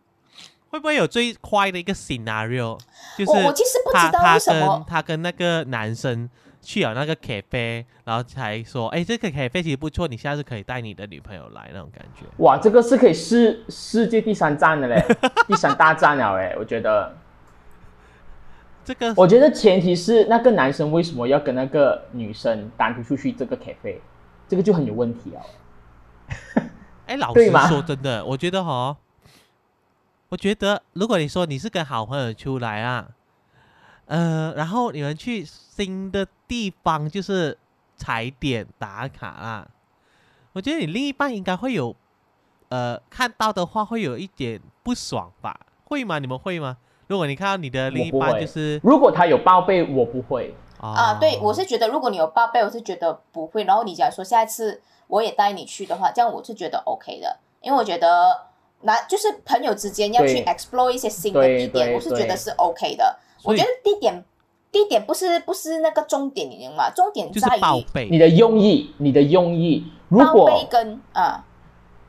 [0.68, 2.78] 会不会有最快的一个 scenario？
[3.16, 6.28] 就是我我其实不知道他他跟为什么，他跟那个男生
[6.62, 12.24] 去了那个 cafe，然后才说，哎，这个 cafe 其实不错，你下次可以带你的女朋友来那种感觉。
[12.38, 15.04] 哇，这个是可以世世界第三站的嘞，
[15.46, 17.14] 第三大站了哎，我觉得。
[18.84, 23.98] 这个我觉得前提是那个男生为什么要跟那个女生单独出去这个 cafe，
[24.48, 25.40] 这个就很有问题哦。
[27.06, 28.96] 哎，老实说，真的，我觉得哈，
[30.30, 33.06] 我觉得如果你说你是跟好朋友出来啊，
[34.12, 37.56] 呃，然后你们去新的地方，就是
[37.96, 39.66] 踩点打卡啦，
[40.52, 41.96] 我觉得你另一半应该会有，
[42.68, 45.58] 呃，看到的话会有一点不爽吧？
[45.84, 46.18] 会吗？
[46.18, 46.76] 你们会吗？
[47.06, 50.54] 如果你看到你的另一半就是如果他有报备，我不会。
[50.78, 53.64] 啊，对，我哦是觉得如果你有报备，我是觉得不会。
[53.64, 58.42] 然后你假如说下一次我也带你去的话，这样我是觉得 OK 的，因为我觉得
[58.82, 63.18] 那就是朋友之间要去 explore 一些新的地点，我是觉得是 OK 的。
[63.44, 64.24] 我觉得地点
[64.70, 66.90] 地点不是不是那个重点，你明白吗？
[66.94, 71.44] 重点就在于你的用意，你的用意，如报果备跟啊，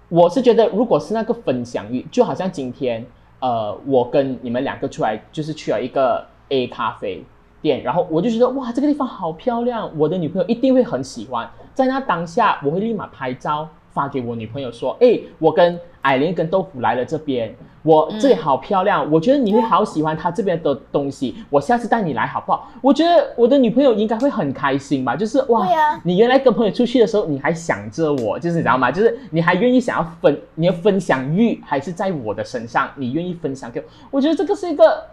[0.10, 3.06] 我是觉得，如果是那个分享欲，就好像今天，
[3.40, 7.24] 呃，我跟你们两个出来，就是去了一个 A 咖啡
[7.62, 11.50] 店，然后我就觉得哇，这个地方好漂亮，我的女朋友一定会很喜欢。
[11.74, 22.72] 在那当下，我会立马拍照发给我女朋友说，哎，我跟艾琳跟豆腐来了这边，我这里好漂亮，我觉得你会好喜欢他这边的东西，我下次带你来好不好？
[22.82, 28.90] 我觉得我的女朋友应该会很开心吧，就是哇，啊你原来跟朋友出去的时候，你还想着我，就是你知道吗？
[28.90, 35.04] 就是你还愿意想要分，你的分享欲还是在我的身上，你愿意分享给我，我觉得这个是一个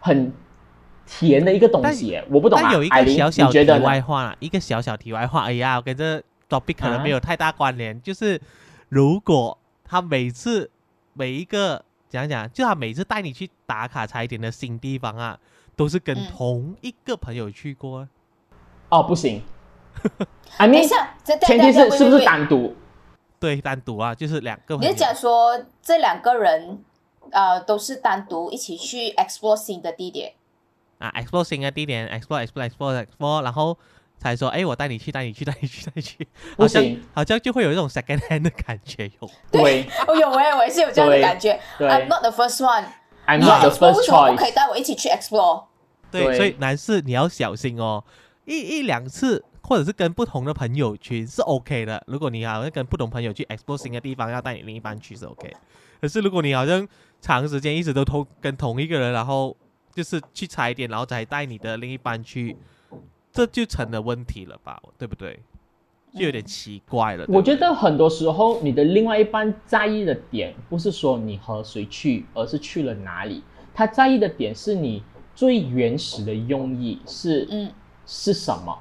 [0.00, 0.32] 很
[1.06, 3.64] 甜的一个东西耶，我不懂啊但有一，个小小题？
[3.80, 6.18] 外话啦，一个小小题外话，哎呀，我跟这
[6.50, 8.40] topic 可能啊没有太大关联，就是
[8.88, 10.68] 如果他每次
[11.14, 15.38] 每一个讲讲，就他每次带你去打卡踩点的新地方啊，
[15.76, 18.08] 都是跟嗯同一个朋友去过啊，
[18.88, 19.42] 哦，不行，
[20.58, 22.24] I 等一 mean，下，这前提是是不是？
[22.24, 22.74] 单独？
[23.40, 25.04] 对，单独啊，就是两个朋友你是。
[25.04, 26.82] 讲说这两个人，
[27.30, 30.32] 呃，都是单独一起去 explore 新的地点？
[30.98, 33.78] 啊，explore 新的地点，explore explore explore explore，然后
[34.18, 36.82] 才说，哎，我带你去，带你去，带你去，带你去，好像
[37.14, 39.30] 好像就会有一种 second hand 的感觉有。
[39.50, 41.58] 对我有我也我也是有这样的感觉。
[41.78, 42.84] 对 I'm not the first one。
[43.26, 44.52] ，I'm not the first 什么不可以。
[44.52, 45.64] 带我一起去 explore？
[46.10, 48.02] 对，对所以男士你要小心哦，
[48.44, 52.02] 一一两次或者是跟不同的朋友去是 OK 的。
[52.06, 55.54] 如果你好像跟不同朋友去 explore 新的地方，要带你另一半去是 OK。
[56.00, 56.86] 可是如果你好像
[57.20, 59.54] 长时间一直都同跟同一个人，然后
[59.94, 62.56] 就是去踩点，然后再带你的另一半去，
[63.38, 64.82] 这就成了问题了吧？
[64.98, 65.38] 对不对？
[66.12, 67.24] 就有点奇怪了。
[67.28, 73.44] 我觉得很多时候，你的另外一半在意的点，不是说你和谁去，而是去了哪里。
[73.72, 75.04] 他在意的点是你
[75.36, 77.70] 最原始的用意是嗯，
[78.06, 78.76] 是什么？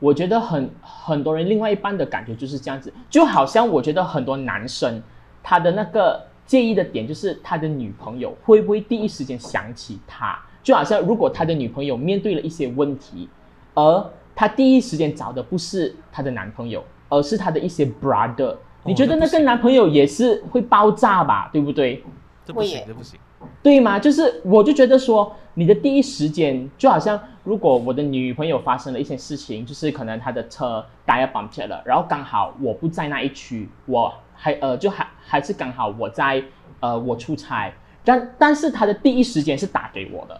[0.00, 5.00] 我觉得很很多人另外一半的感觉就是这样子，就好像我觉得很多男生
[5.44, 13.28] 他的那个介意的点就是他的女朋友会不会第一时间想起他，就好像如果他的女朋友面对了一些问题，
[13.74, 21.50] 而她第一时间找的不是她的男朋友，而是她的一些 brother，、你觉得那个男朋友也是会爆炸吧？
[21.52, 22.02] 对不对？
[22.44, 23.18] 这不行，这不行。
[23.62, 23.98] 对吗？
[23.98, 36.42] 就是我就觉得说，你的第一时间就好像，如果我的女朋友发生了一些事情，就是可能她的车 tire puncture 了，然后刚好我不在那一区，我还呃就还还是刚好我在
[36.80, 37.72] 呃我出差，
[38.04, 40.38] 但但是她的第一时间是打给我的，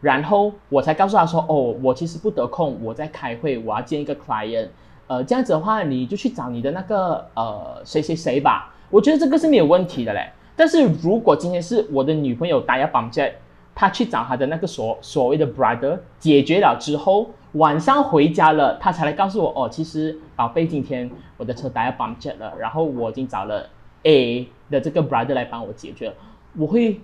[0.00, 4.68] 然后我才告诉他说，哦，我其实不得空，我在开会，我要见一个 client，
[5.06, 10.30] 呃，这样子的话你就去找你的那个呃谁谁谁吧，我觉得这个是没有问题的嘞。
[10.56, 13.28] 但是如果今天是我的女朋友打要绑架，
[13.74, 23.68] 她去找她的那个所所谓的 brother 解决了之后，晚上回家了，她才来告诉我哦，其实宝贝，今天我的车打要绑架了，然后我已经找了
[24.04, 26.14] A 的这个 brother 来帮我解决了，
[26.56, 27.00] 我会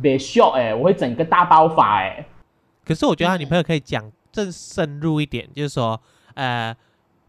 [0.00, 2.24] 被 shock 哎，我会整个大爆发哎。
[2.86, 6.00] 可是我觉得他女嗯朋友可以讲更深入一点，就是说，
[6.34, 6.74] 呃，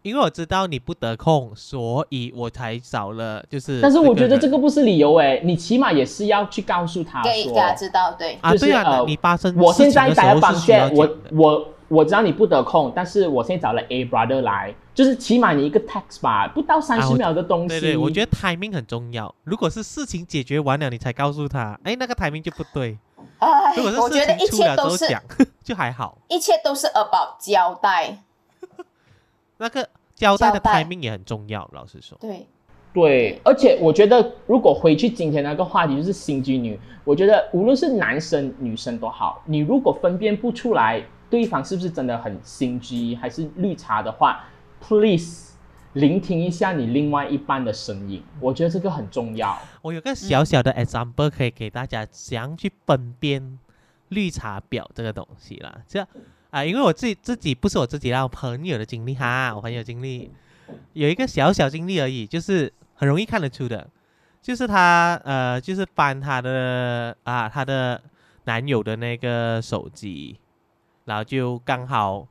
[0.04, 3.82] 因为我知道你不得空，所以我才找了，就是。
[3.82, 8.38] 但是我觉得这个个不是理由哎，你起码也是要去告诉他说给给，他知道，对。
[8.42, 17.68] 啊，就是对啊，呃你发生我现在打要事情的时候绑架，是需要讲我我我知道你不得空，但是我现在找了 A brother 来，就是起码你一个 text 吧，不到三十秒的东西。
[17.68, 19.34] 对对，我觉得 timing 很重要。
[19.44, 22.98] 如果是事情解决完了你才告诉他，哎，那个 timing 就不对。
[23.38, 25.24] 哎如果，是我觉得一事情出了之切都是后讲，
[25.64, 26.18] 就还好。
[26.30, 28.18] 一切都是 about 交代，
[29.58, 32.18] 那个交代的 timing 也很重要，老实说。
[32.20, 32.48] 对，
[32.92, 44.44] 对，而且我觉得，如果回去今天那个话题就是心机女，我觉得无论是男生女生都好，你如果分辨不出来对方是不是真的很心机还是绿茶的话
[44.80, 45.54] ，please
[45.94, 49.58] 聆听一下你另外一半的声音，我觉得这个很重要。
[49.82, 53.58] 我有个小小的 example 可以给大家怎样去分辨
[54.10, 55.80] 绿茶婊这个东西啦。
[55.88, 56.06] 这
[56.50, 60.32] 啊、因为我自己自己不是我自己啦，我朋友的经历哈，我朋友经历
[60.94, 63.88] 有一个小小经历而已，就是很容易看得出的，
[64.42, 68.02] 就是他呃，就是翻他的啊他的
[68.46, 70.38] 男友的那个手机，
[71.06, 72.28] 然后就刚好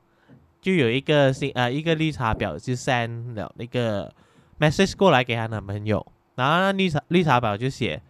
[0.66, 4.12] 就有一个新呃一个绿茶婊就 send 了那个
[4.58, 6.04] message 过来给她男朋友。
[6.34, 8.02] 然后那绿茶绿茶婊就写：“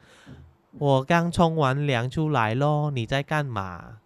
[0.81, 3.99] 我刚冲完凉出来咯，你在干嘛？”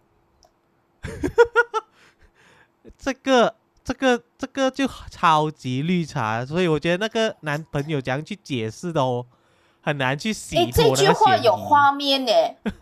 [2.97, 9.25] 这个这个这个就超级绿茶，所以我觉得那个男朋友怎样去解释都
[9.81, 11.09] 很难去洗哎，脱这句。
[11.09, 12.31] 话有画面呢，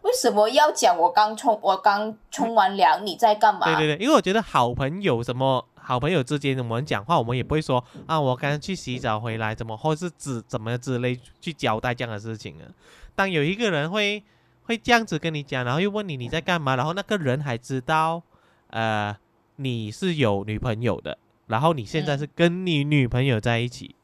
[0.01, 3.65] 为什么要讲我刚冲我刚冲完凉，你在干嘛？
[3.65, 12.67] 对对对，因为我觉得好朋友什么好朋友之间我们讲话，我们也不会说啊，我刚去洗澡回来，怎么或是指怎么之类去交代这样的事情啊。
[13.15, 14.23] 当有一个人会
[14.63, 18.21] 会这样子跟你讲，然后又问你你在干嘛，然后那个人还知道，
[18.69, 19.15] 呃，
[19.55, 23.95] 你是有女朋友的，然后你现在嗯是跟你女朋友在一起，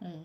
[0.00, 0.24] 嗯，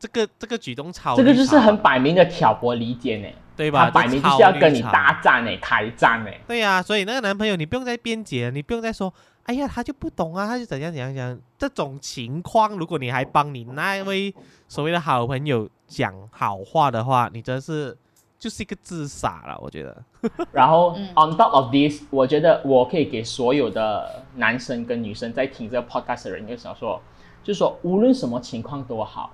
[0.00, 3.84] 这个这个举动超这个就是很摆明的挑拨离间呢，对吧？
[3.84, 6.30] 他摆明就是要跟你大战呢，开战呢。
[6.48, 9.12] 对呀、所以那个男朋友你不用再辩解，你不用再说，
[9.44, 11.38] 哎呀，他就不懂啊，他就怎样怎样怎样。
[11.58, 14.34] 这种情况，如果你还帮你那位
[14.66, 17.94] 所谓的好朋友讲好话的话，你真是
[18.38, 20.02] 就是一个自傻了，我觉得。
[20.50, 26.98] 然后、嗯 on top of this，我觉得我可以给所有的男生跟女生在听这个 podcast 的人，就想说，
[27.44, 29.30] 就是说无论什么情况都好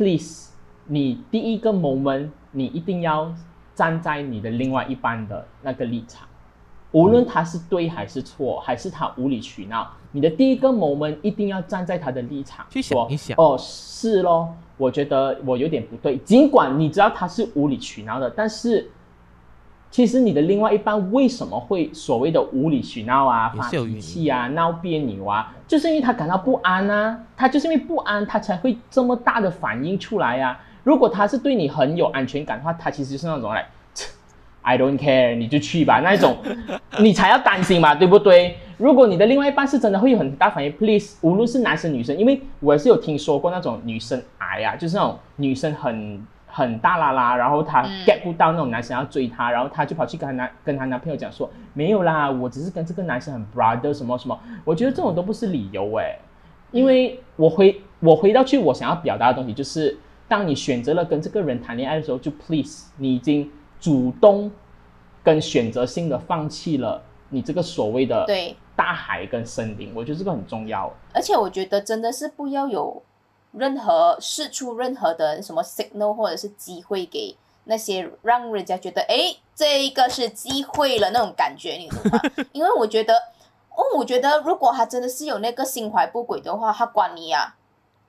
[0.00, 0.48] ，please，
[0.86, 3.30] 你第一个 moment，你一定要
[3.74, 6.26] 站在你的另外一半的那个立场，
[6.92, 14.48] 无论他是对还是错，还是他无理取闹，你的第一个 moment 一定要站在他的立场，去想一想哦，是咯，
[14.78, 18.90] 我觉得我有点不对，尽管你知道他是无理取闹的，但是。
[19.90, 33.66] 其实你的另外一半为什么会所谓的无理取闹啊、发脾气啊、闹别扭啊，就是因为他感到不安啊，他就是因为不安，他才会这么大的反应出来呀、如果他是对你很有安全感的话，他其实就是那种来
[34.62, 36.36] ，I don't care，你就去吧那一种，
[37.00, 38.56] 你才要担心嘛，对不对？
[38.78, 48.04] 如果你的另外一半是真的会有很大反应，please，无论是男生女生，因为我也是有听说过那种女生癌啊，就是那种女生很很大啦啦，然后她嗯。
[48.04, 56.18] get 不到那种男生要追她，然后她就跑去跟她男跟她男朋友讲说，没有啦，我只是跟这个男生很 brother 什么什么，我觉得这种都不是理由诶，
[56.72, 59.96] 因为我回我回到去我想要表达的东西就是，
[60.28, 64.50] 当你选择了跟这个人谈恋爱的时候，就 please，你已经主动
[65.22, 70.92] 跟选择性的放弃了你这个所谓的对，大海跟森林，我觉得这个很重要。
[71.12, 73.02] 而且我觉得真的是不要有
[73.52, 82.20] 任何试出任何的什么 signal 或者是机会给那些让人家觉得哎，这一个是机会了那种感觉，你懂吗？
[82.52, 83.14] 因为我觉得，
[83.70, 87.54] 哦，我觉得如果他真的是有那个心怀不轨的话，他管你呀、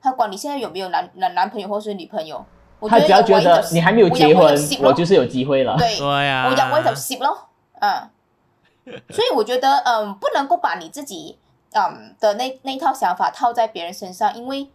[0.00, 2.44] 他管你现在有没有男男男朋友或是女朋友，
[2.80, 4.44] 我他只要觉我得你还没有结婚，
[4.80, 5.76] 我我就是有机会了。
[5.76, 7.48] 对，对呀、我讲我就攝咯，
[7.80, 8.08] 嗯，
[9.10, 11.38] 所以我觉得嗯不能够把你自己
[11.74, 14.68] 嗯的那那一套想法套在别人身上，因為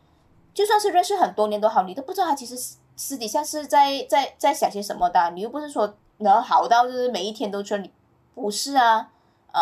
[0.57, 2.57] 就算是认识很多年都好，你都不知道他其实
[2.95, 7.91] 私底下是在在在想些什么的，你又不是说能好到就是每一天都说你
[8.33, 9.11] 不是啊，
[9.53, 9.61] 嗯，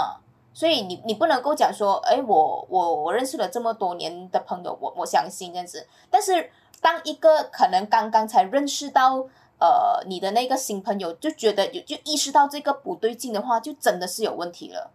[0.54, 9.28] 所以你你不能够讲说，哎，我我我认识了这么多年的朋友，我我相信这样子，但是当一个可能刚刚才认识到。
[9.58, 14.92] 呃，你的那个新朋友就觉得有就意识到这个不对劲的话，就真的是有问题了。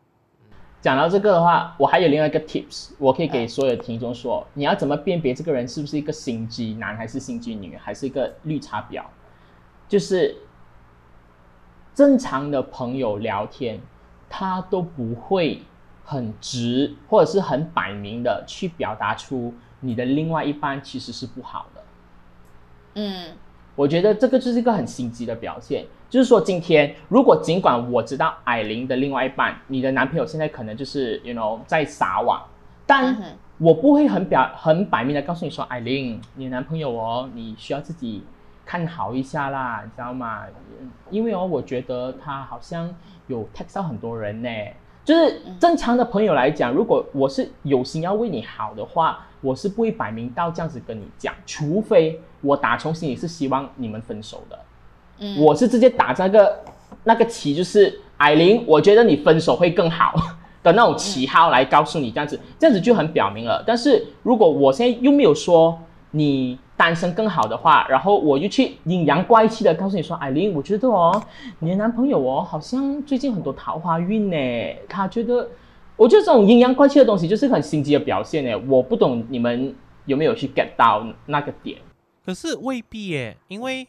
[0.83, 9.05] 講到这个的话，我还有另外一个 tips，我可以给所有听众说，你要怎么辨别这个人是不是一个心机男，还是心机女，还是一个绿茶婊？
[9.87, 10.35] 就是
[11.95, 13.79] 正常的朋友聊天，
[14.31, 15.61] 他都不会
[16.05, 21.83] 很直，或者是很摆明的去表达出你的另外一半其实是不好的。
[22.95, 23.37] 嗯
[23.75, 32.43] 我觉得这个就是一个很心机的表现，就是说今天如果尽管我知道艾琳的另外一半，你的男朋友现在可能就是 you know 在撒网，
[32.87, 33.17] 但
[33.59, 38.23] 我不会很表很摆明的告诉你说，艾琳，你的男朋友哦，你需要自己
[38.65, 40.45] 看好一下啦，你知道吗？
[41.11, 42.95] 因为哦，我觉得他好像
[43.27, 44.49] 有 text 到很多人呢。
[45.03, 54.59] 就是正常的朋友来讲，如果我是有心要为你好的话，我是不会摆明到这样子跟你讲，除非我打从心里是希望你们分手的。
[55.19, 56.61] 嗯，我是直接打那个
[57.05, 60.15] 那个旗，就是艾琳，我觉得你分手会更好
[60.63, 63.63] 的那种旗号来告诉你，这样子，这样子就很表明了。
[63.67, 65.79] 但是如果我现在又没有说
[66.13, 71.23] 你单身更好的话，然后我又去阴阳怪气的告诉你说，艾琳，我觉得哦，
[71.59, 74.37] 你的男朋友哦，好像最近很多桃花运呢，
[74.89, 75.47] 他觉得，
[75.97, 78.59] 我觉得这种阴阳怪气的东西就是很心机的表现呢。
[78.67, 79.75] 我不懂你们
[80.07, 81.77] 有没有去 get 到那個點？
[82.25, 83.89] 可是未必耶，因为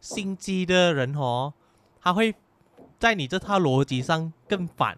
[0.00, 1.52] 心机的人哦，
[2.00, 2.34] 他会
[2.98, 4.96] 在你这套逻辑上更反。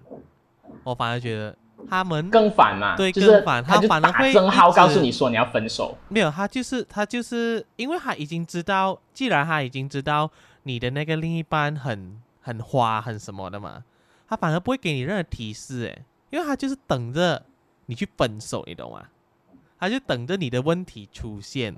[0.84, 1.56] 我反而觉得
[1.88, 5.96] 他们更反嘛，对就是更反他反而会正号告诉你说你要分手。
[6.08, 10.30] 没有，他就是他就是，因为他已经知道，既然他已经知道
[10.62, 13.84] 你的那个另一半很很花很什么的嘛，
[14.28, 17.44] 他反而不会给你任何提示，诶，因为他就是等着
[17.86, 19.08] 你去分手，你懂吗？
[19.78, 21.76] 他就等着你的问题出現，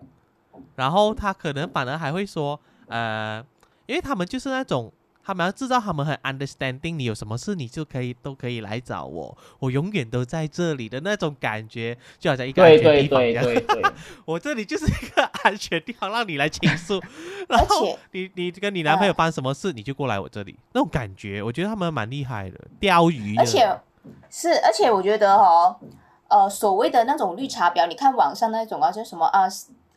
[0.77, 3.45] 然后他可能反而还会说，呃，
[3.87, 4.93] 因为他们就是那种
[5.25, 13.45] 他们要制造他们很 understanding，你有什么事你就可以都可以来找我，我永远都在这里的那种感觉，就好像一个安对全对对地方一样。
[13.45, 13.93] 对对，
[14.27, 17.01] 我这里就是一个安全地方，让你来倾诉。
[17.49, 23.43] 然而后且你你跟你男朋友嗯发生什么事，你就过来我这里，那种感觉，我觉得他们蛮厉害的，钓鱼的。
[23.43, 23.81] 而且
[24.29, 25.77] 是，而且我觉得哦，
[26.29, 29.47] 呃，所谓的那种绿茶婊，你看网上那种啊，就什么啊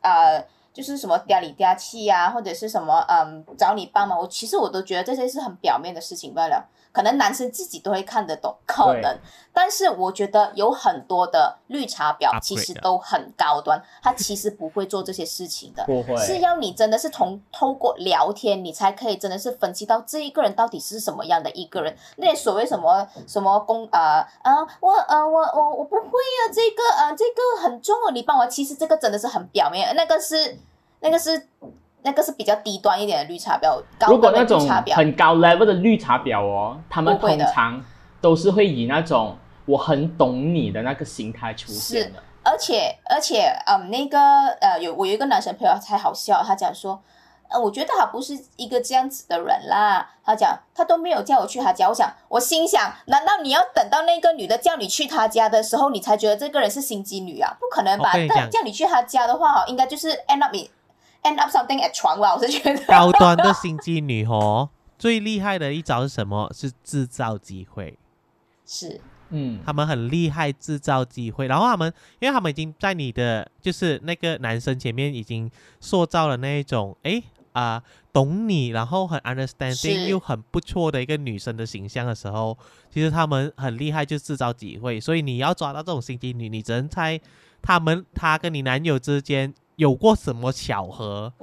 [0.05, 0.43] 啊，
[0.73, 6.69] 就是什么嗲里嗲气呀，或者是什么嗯找你帮忙，我其实我都觉得这些是很表面的事情罢了。
[6.95, 9.19] 可能男生自己都会看得懂，可能，
[9.51, 15.83] 但是我觉得有很多的绿茶婊其实都很高端，他其实不会做这些事情的。
[15.83, 21.93] 不会是要你真的是从透过聊天，你才可以真的是分析到这一个人到底是什么样的一个人。
[22.15, 28.45] 那些所谓什么什么公啊啊，我呃我我我不会啊，这个啊这个很重哦，你帮我。
[28.47, 30.57] 其实这个真的是很表面，那个是
[31.01, 31.49] 那个是
[32.05, 34.59] 那个是比较低端一点的绿茶婊，高如果那种。
[34.95, 37.83] 很高 level 的绿茶婊哦，他们通常
[38.21, 39.35] 都是会以那种
[39.65, 42.19] 我很懂你的那个心态出现的。
[42.43, 44.19] 而且而且，嗯，那个
[44.61, 47.01] 呃，有我有一个男生朋友才好笑，他讲说，
[47.49, 50.07] 呃，我觉得他不是一个这样子的人啦。
[50.23, 57.51] 他讲他都没有叫我去他家，我想我心想，难道你要等到那个女的叫你去他家的时候，你才觉得这个人是心机女啊？
[57.59, 58.11] 不可能吧？
[58.29, 60.67] 但叫你去他家的话，哈，应该就是 end up in
[61.25, 62.81] end up something at 床吧，我是觉得。
[62.85, 66.49] 高端的心机女哦， 最厉害的一招是什么？
[66.53, 67.97] 是制造机会。
[68.65, 71.47] 是嗯，他们很厉害，制造机会。
[71.47, 75.49] 然后他们，因为他们已经在你的就是那个男生前面已经
[75.79, 77.23] 塑造了那一种，诶
[77.53, 82.57] 啊、懂你，然后很 understanding 又很不错的一个女生的形象的时候，
[82.91, 84.99] 其实他们很厉害，就制造机会。
[84.99, 87.19] 所以你要抓到这种心机女，你只能猜
[87.61, 91.33] 他们他跟你男友之间有过什么巧合。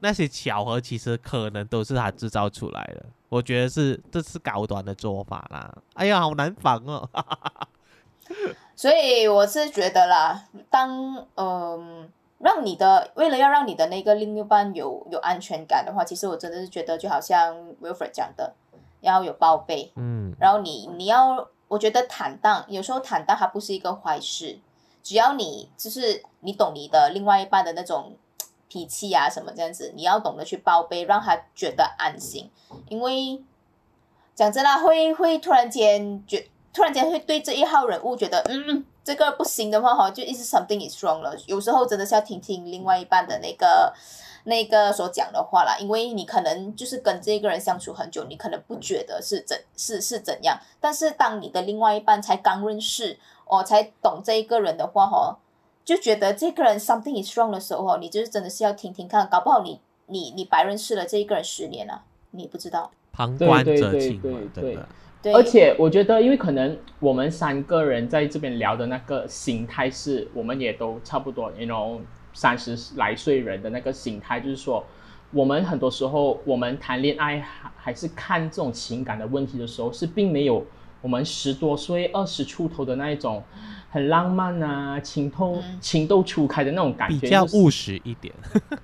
[0.00, 5.76] 那些巧合其实可能都是他制造出来的，我觉得是这是高端的做法啦。
[5.94, 7.08] 哎呀，好难防哦。
[8.76, 12.08] 所以我是觉得啦，当嗯、
[12.38, 18.54] 让你的为了要让你的那个另一半有有安全感的话，其实我真的是觉得就好像 Wilfred 讲的，
[19.00, 24.60] 要有报备，嗯，然后你你要，我觉得坦荡，有时候坦荡它不是一个坏事，
[25.02, 28.16] 只要你就是你懂你的另外一半的那种
[28.68, 32.50] 脾气啊什么这样子，你要懂得去报备，让他觉得安心，
[32.88, 33.42] 因为
[34.34, 41.34] 讲真啦，会会突然间觉，突然间会对这一号人物觉得，嗯，这个不行的话哈，就一直 something is wrong 了。
[41.46, 43.92] 有时候真的是要听听另外一半的那个
[44.44, 53.18] 那个所讲的话啦，因为你可能就是跟这个人相处很久，你可能不觉得是怎是是怎样，但是当你的另外一半才刚认识
[53.48, 55.36] 哦，才懂这一个人的话哦，
[55.84, 62.90] 就觉得这个人 something is wrong 的时候哦，你就是真的是要听听看，搞不好你你你白认识了这一个人十年了，你不知道。
[63.12, 64.88] 旁观者清嘛，对真对的。
[65.20, 71.98] 对，而且我觉得，因为可能我们三个人在这边聊的那个心态是，我们也都差不多，you know，
[72.32, 74.84] 三十来岁人的那个心态，就是说，
[75.32, 80.64] 我们很多时候我们谈恋爱还还是看这种情感的问题的时候，是并没有
[81.00, 83.42] 我们十多岁、二十出头的那一种
[83.90, 85.78] 很浪漫啊、情窦嗯。
[85.80, 88.34] 情窦初开的那种感觉，就是比较务实一点，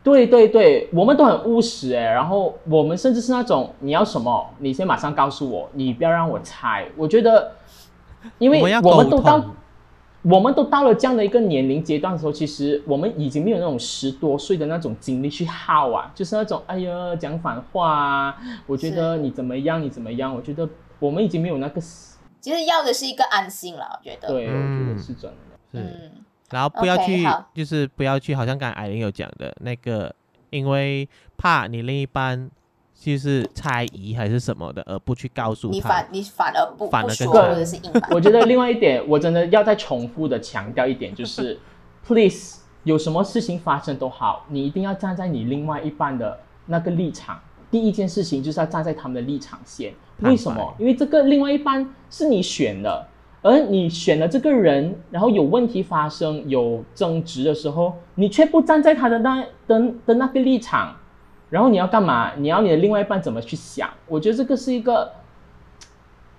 [0.02, 6.86] 对对对，我们都很务实哎，然后我们甚至是那种你要什么，你先马上告诉我，你不要让我猜。
[6.96, 7.52] 我觉得，
[8.38, 9.50] 因为我们都到通，
[10.24, 20.66] 我们都到了这样的一个年龄阶段的时候，其实我们已经没有那种十多岁的那种精力去耗啊，就是那种哎呀讲反话啊，我觉得你怎么样，你怎么样，我觉得
[20.98, 21.80] 我们已经没有那个，
[22.40, 24.28] 其实要的是一个安心了，我觉得。
[24.28, 25.36] 对，我觉嗯得是真的。
[25.70, 26.12] 是，嗯，
[26.50, 30.14] 然后不要去好就是不要去，好像刚才艾琳有讲的那个，
[30.48, 31.06] 因为
[31.36, 32.50] 怕你另一半
[33.04, 36.08] 就是猜疑还是什么的，而不去告诉他你反。
[36.10, 38.02] 你反而不反而不说，或者是硬 反。
[38.10, 41.58] 我觉得另外一点，我真的要再重复的强调一点，就是，
[42.06, 47.38] please，有什么事情发生都好，你一定要站在你另外一半的那个立场。
[47.70, 49.92] 第一件事情就是要站在他们的立场先。
[50.20, 50.74] 为什么？
[50.78, 53.06] 因为这个另外一半是你选的，
[53.42, 60.96] 而你选了这个人，然后有问题发生、有争执的时候，你却不站在他的那的的那个立场，
[61.54, 62.32] 然后你要干嘛？
[62.36, 63.88] 你要你的另外一半怎么去想？
[64.08, 65.08] 我觉得这个是一个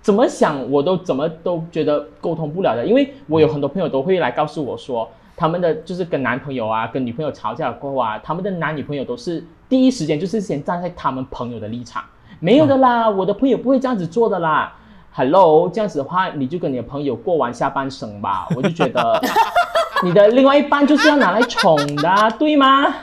[0.02, 12.04] 怎么想我都怎么都觉得沟通不了的，因为我有很多朋友都会来告诉我说，他们的就是跟男朋友啊、跟女朋友吵架过后啊，他们的男女朋友都是第一时间就是先站在他们朋友的立场，
[12.38, 14.70] 没有的啦，我的朋友不会这样子做的啦。
[15.14, 18.46] Hello，这样子的话，你就跟你的朋友过完下半生吧。
[18.54, 19.18] 我就觉得
[20.04, 22.94] 你的另外一半就是要拿来宠的啊、对吗？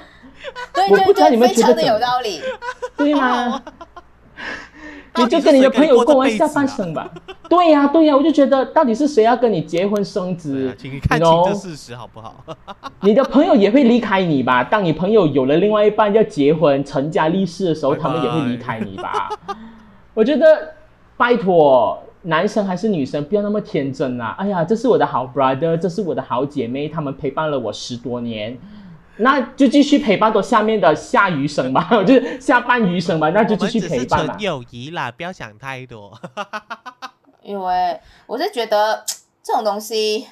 [0.73, 2.41] 对对我不知道你对，非常的们觉得怎么有道理。
[2.97, 3.61] 对吗？
[5.15, 7.07] 你就跟你的朋友过完下半生吧。
[7.47, 10.75] 对呀、对呀、我就觉得到底是谁要跟你结婚生子啊，？
[10.75, 11.43] 请你看清？
[11.45, 12.43] 这事实好不好？
[13.01, 14.63] 你的朋友也会离开你吧？
[14.63, 19.29] 当你朋友有了另外一半要结婚、成家立室的时候，他们也会离开你吧？
[20.15, 20.73] 我觉得，
[21.15, 24.35] 拜托，男生还是女生，不要那么天真啦！
[24.39, 28.57] 哎呀，这是我的好 brother，这是我的好姐妹，他们陪伴了我十多年，
[29.17, 34.35] 那就继续陪伴到下面的下余生吧， 就是下半余生吧，那就继续陪伴吧。
[34.39, 36.19] 友谊啦，不要想太多。
[37.41, 39.03] 因为我是觉得
[39.43, 40.27] 这种东西，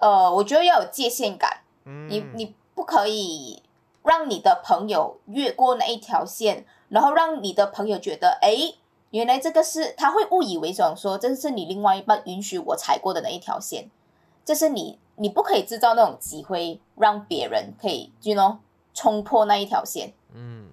[0.00, 1.58] 呃，我觉得要有界限感。
[1.84, 3.62] 嗯你你不可以
[4.04, 8.74] 让你的朋友越过那一条线，然后让你的朋友觉得，哎，
[9.10, 13.88] 原来这个是他会误以为想说，这是你另外一半允许我踩过的那一条线，
[14.44, 18.56] 这是你你不可以制造那种机会，让别人可以，you know，
[18.92, 20.12] 冲破那一条线。
[20.34, 20.68] 嗯，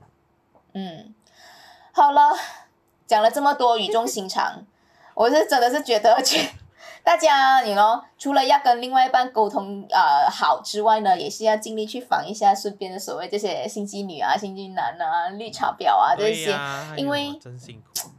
[0.73, 1.13] 嗯，
[1.91, 2.31] 好了，
[3.05, 4.65] 讲了这么多语重心长，
[5.13, 6.49] 我是真的是觉得，觉
[7.03, 16.57] 大家你呢，除了要跟另外一半沟通呃好之外呢，也是要尽力去防一下身边的所谓这些心机女啊、心机男啊、绿茶婊啊这些。
[16.97, 18.09] 因为真辛苦。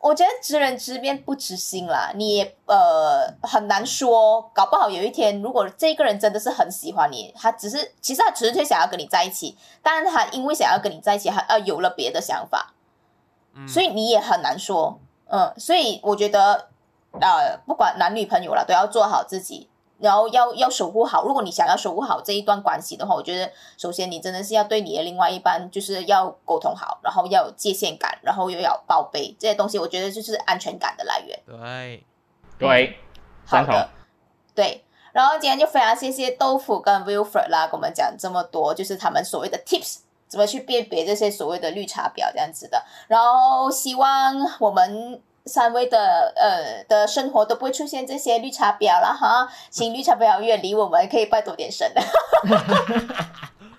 [0.00, 12.72] 我觉得知人知面不知心啦，你也呃很难说，搞不好有一天，如果这个人真的是很喜欢你，他只是其实他纯粹想要跟你在一起，但是他因为想要跟你在一起，他呃有了别的想法，
[13.54, 14.98] 嗯所以你也很难说，
[15.28, 16.68] 嗯，所以我觉得
[17.20, 19.68] 呃不管男女朋友了，都要做好自己。
[20.00, 31.38] 然后要要守护好，如果你想要守护好这一段关系的话，我觉得首先你真的是要对你的另外一半就是要沟通好，然后要有界限感，然后又要报备这些东西，我觉得就是安全感的来源。
[31.46, 32.04] 对，
[32.58, 32.98] 对，
[33.46, 33.88] 好的，
[34.54, 34.84] 对。
[35.12, 42.80] 然后今天就非常谢谢豆腐跟 Wilfred 啦，跟我们讲这么多，就是他们所谓的 tips，怎么去辨别这些所谓的绿茶婊这样子的。
[43.08, 45.20] 然后希望我们
[45.50, 51.92] 三位的呃的生活都不会出现这些绿茶婊了哈，请绿茶婊远离我们，可以拜托点神。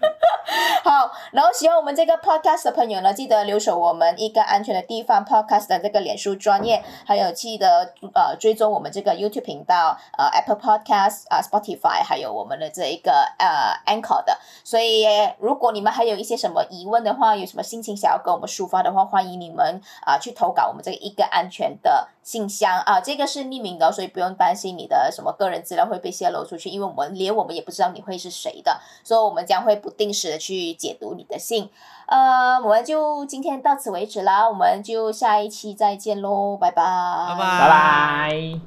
[0.83, 14.37] 好，然后喜欢我们这个 podcast 的朋友呢，记得留守我们一个安全的地方 podcast 的这个脸书专业，还有记得呃追踪我们这个 YouTube 频道，呃 Apple Podcast 啊、Spotify，还有我们的这一个呃 Anchor 的。
[14.63, 15.05] 所以
[15.39, 31.69] 如果你们还有一些什么疑问的话，有什么心情想要跟我们抒发的话，欢迎你们啊、去投稿我们这一个安全的信箱啊、这个是匿名的，所以不用担心你的什么个人资料会被泄露出去，因为我们连我们也不知道你会是谁的，所以我们将会不定时的去解读你的信。
[32.05, 36.83] 呃，我们就今天到此为止啦，我们就下一期再见喽，拜拜，
[37.29, 38.59] 拜拜拜拜。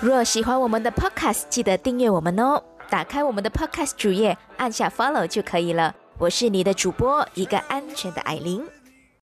[0.00, 2.62] 若喜欢我们的 Podcast，记得订阅我们哦。
[2.88, 5.92] 打开我们的 Podcast 主页，按下 Follow 就可以了。
[6.18, 8.75] 我是你的主播，一个安全的艾琳。